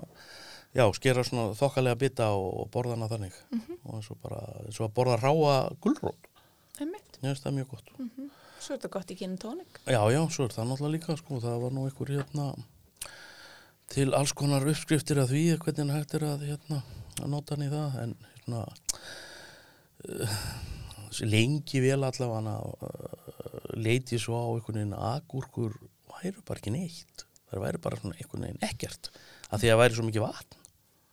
já, 0.77 0.85
skera 0.95 1.23
svona 1.27 1.51
þokkalega 1.57 1.97
bita 1.99 2.31
og, 2.37 2.67
borða 2.73 2.95
hana 2.95 3.09
þannig. 3.11 3.37
Og 3.83 3.99
eins 3.99 4.09
og 4.13 4.19
bara, 4.23 4.39
eins 4.65 4.79
og 4.79 4.87
að 4.87 4.95
borða 4.97 5.19
ráa 5.21 5.55
Einmitt. 6.79 7.19
ég 7.21 7.27
finnst 7.27 7.43
það 7.45 7.55
mjög 7.59 7.69
gott. 7.75 7.93
Svo 8.61 8.73
er 8.73 8.79
þetta 8.79 8.91
gott 8.95 9.11
í 9.13 9.17
gin 9.19 9.37
tónik. 9.41 9.79
Já, 9.85 10.01
já, 10.13 10.21
svo 10.33 10.45
er 10.47 10.53
það 10.55 10.71
náttúrulega 10.71 10.95
líka, 10.97 11.17
sko, 11.21 11.39
það 11.43 11.61
var 11.67 11.75
nú 11.77 11.85
einhver 11.89 12.13
hérna 12.15 12.47
til 13.93 14.13
alls 14.17 14.33
konar 14.37 14.65
uppskriftir 14.67 15.21
að 15.21 15.33
því 15.33 15.43
hvernig 15.63 15.95
hægt 15.95 16.15
er 16.17 16.27
að 16.27 16.47
hérna 16.49 16.81
að 17.17 17.29
nota 17.33 17.55
hann 17.55 17.65
í 17.65 17.71
það 17.71 17.99
en 18.03 18.15
hérna 18.33 18.63
uh, 20.07 20.41
lengi 21.23 21.81
vel 21.83 22.01
allavega 22.03 22.57
uh, 22.57 23.71
leiti 23.77 24.19
svo 24.21 24.37
á 24.37 24.47
einhvern 24.51 24.81
veginn 24.81 24.97
að 24.97 25.09
agúrkur 25.15 25.79
væru 26.17 26.43
bara 26.43 26.61
ekki 26.61 26.75
neitt 26.75 27.25
það 27.47 27.65
væri 27.65 27.83
bara 27.83 27.99
einhvern 28.03 28.47
veginn 28.47 28.67
ekkert 28.67 29.11
að 29.49 29.63
því 29.63 29.73
að 29.73 29.83
væri 29.83 29.97
svo 29.99 30.07
mikið 30.09 30.27
vatn 30.27 30.63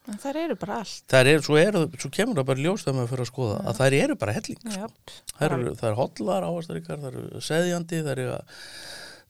En 0.05 0.19
þær 0.21 0.37
eru 0.37 0.55
bara 0.61 0.83
allt. 0.83 1.05
það 1.09 1.29
er, 1.31 1.39
svo, 1.41 1.55
er, 1.57 1.77
svo 1.97 2.11
kemur 2.13 2.37
það 2.37 2.49
bara 2.51 2.61
ljós 2.61 2.83
þegar 2.85 2.97
maður 2.99 3.11
fyrir 3.15 3.25
að 3.25 3.29
skoða 3.31 3.61
að 3.65 3.79
þær 3.79 3.95
eru 3.99 4.17
bara 4.21 4.35
helling 4.37 4.59
sko. 4.61 4.89
Það 5.31 5.45
eru, 5.47 5.71
það 5.81 5.87
er 5.89 5.97
hotlar 5.97 6.45
ávastaríkar, 6.45 6.99
það 7.01 7.15
eru 7.23 7.41
seðjandi, 7.47 8.01
það 8.05 8.13
eru, 8.13 8.35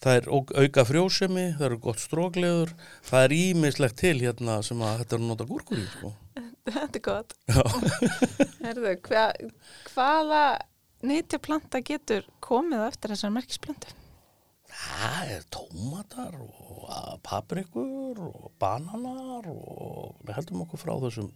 það 0.05 0.19
er 0.19 0.29
auka 0.35 0.85
frjósemi, 0.89 1.47
það 1.57 1.67
eru 1.71 1.81
gott 1.87 2.03
strókleður, 2.03 2.75
það 3.09 3.27
er 3.27 3.37
ímislegt 3.39 3.99
til 4.03 4.15
hérna 4.21 4.61
sem 4.67 4.85
að 4.85 5.03
þetta 5.03 5.17
er 5.17 5.25
að 5.25 5.33
nota 5.33 5.49
gúrkur 5.49 5.81
í, 5.81 5.89
sko. 5.97 6.15
Þetta 6.65 7.01
er 7.01 7.05
gott. 7.05 7.37
Herðu, 8.65 8.95
hva, 9.09 9.27
hvaða 9.91 10.45
neytjaplanta 11.05 11.83
getur 11.85 12.25
komið 12.45 12.89
eftir 12.89 13.15
þessar 13.15 13.35
merkisplöntu? 13.35 14.01
það 14.75 15.33
er 15.37 15.45
tómatar 15.53 16.37
og 16.41 17.19
paprikur 17.25 18.21
og 18.27 18.51
bananar 18.61 19.47
og 19.51 20.17
við 20.25 20.35
heldum 20.39 20.65
okkur 20.65 20.83
frá 20.83 20.95
þessum, 21.07 21.31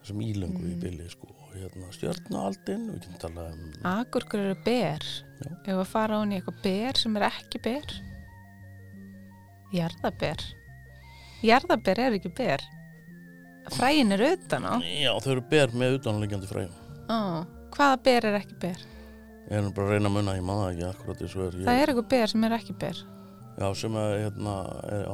þessum 0.00 0.22
ílöngu 0.24 0.70
í 0.70 0.76
bylli, 0.80 1.08
sko. 1.12 1.28
Hérna 1.56 1.88
stjörnualdin, 1.94 2.86
við 2.90 2.98
getum 3.00 3.18
talað 3.22 3.52
um, 3.54 3.70
Agurkur 3.88 4.42
eru 4.42 4.56
ber. 4.66 5.06
Já. 5.40 5.50
Ef 5.64 5.72
að 5.74 5.88
fara 5.90 6.20
án 6.20 6.32
í 6.34 6.38
eitthvað 6.38 6.60
ber 6.64 7.00
sem 7.00 7.16
er 7.18 7.26
ekki 7.30 7.60
ber. 7.64 7.94
Jarðaber. 9.74 10.44
Jarðaber 11.46 12.02
er 12.06 12.16
ekki 12.18 12.32
ber. 12.36 12.64
Fræin 13.74 14.14
er 14.14 14.22
utan 14.28 14.68
á. 14.68 14.74
já, 14.78 15.10
þau 15.18 15.32
eru 15.32 15.46
ber 15.50 15.72
með 15.74 15.96
utanlegjandi 15.98 16.50
fræjum. 16.50 16.76
Ó, 17.10 17.18
hvaða 17.74 17.96
ber 18.06 18.28
er 18.30 18.38
ekki 18.38 18.58
ber? 18.62 18.84
Ég 19.46 19.58
er 19.58 19.66
bara 19.74 19.86
að 19.86 19.92
reyna 19.94 20.10
að 20.10 20.14
munna, 20.16 20.36
ég 20.36 20.46
maður 20.46 20.70
ekki 20.72 20.86
akkurat 20.90 21.20
og 21.22 21.34
er. 21.46 21.58
Ég, 21.58 21.66
Það 21.66 21.80
er 21.80 21.92
eitthvað 21.92 22.08
ber 22.14 22.32
sem 22.32 22.46
er 22.46 22.54
ekki 22.56 22.76
ber. 22.84 23.02
Já, 23.56 23.66
sem 23.80 23.94
að, 23.96 24.14
hérna, 24.20 24.54
er, 24.92 25.04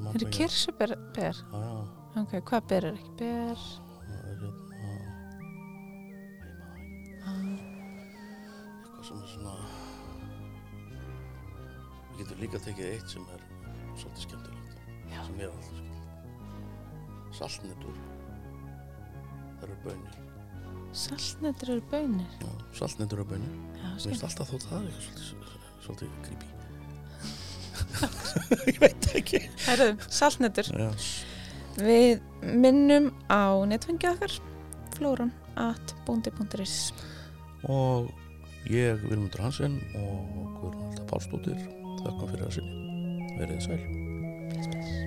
man 0.00 0.12
Það 0.14 0.20
eru 0.20 0.30
kirsuber 0.36 0.96
ber. 1.16 1.40
Já, 1.40 1.64
já. 1.64 1.80
Ok, 2.20 2.36
hvað 2.50 2.68
ber 2.70 2.86
er 2.88 2.98
ekki? 2.98 3.14
Ber, 3.20 3.64
við 12.20 12.26
getum 12.28 12.42
líka 12.44 12.58
tekið 12.66 12.86
eitt 12.94 13.08
sem 13.14 13.24
er 13.34 13.40
svolítið 13.96 14.22
skemmtilegt 14.26 14.70
Já. 15.10 15.20
sem 15.26 15.36
er 15.40 15.48
alltaf 15.48 15.64
skemmtilegt 15.70 17.36
saltnetur 17.40 17.96
það 19.60 19.64
eru 19.68 19.76
bönir 19.86 20.14
saltnetur 21.00 21.68
eru 21.76 21.82
bönir. 21.92 22.30
Já, 22.42 22.50
saltnetur 22.80 23.20
eru 23.22 23.28
bönir 23.32 23.52
Mér 23.80 23.98
finnst 24.04 24.24
alltaf 24.26 24.48
þótt 24.52 24.66
það 24.68 24.80
er 24.80 24.84
eitthvað 24.90 25.24
svolítið, 25.24 25.58
svolítið 25.86 26.10
creepy 26.26 26.48
Ég 28.70 28.78
veit 28.82 29.06
ekki 29.16 29.40
Herðu, 29.64 29.90
saltnetur. 30.12 30.66
Já, 30.76 30.90
Við 31.80 32.20
minnum 32.60 33.06
á 33.30 33.62
netfengið 33.70 34.10
okkar, 34.16 34.32
flóran 34.96 35.30
at 35.60 35.94
bóndi.is. 36.06 36.74
og 37.70 38.10
ég 38.68 38.98
Vilmundur 39.06 39.40
Hansen 39.46 39.78
og 39.96 40.56
Guðrún 40.58 40.82
Halda 40.90 41.06
Pálsdóttir 41.08 41.58
þakka 42.04 42.32
fyrir 42.32 42.48
að 42.48 42.56
sinni 42.58 43.36
verið 43.38 43.64
sæl 43.68 43.80
Bless, 44.50 44.66
bless. 44.66 44.99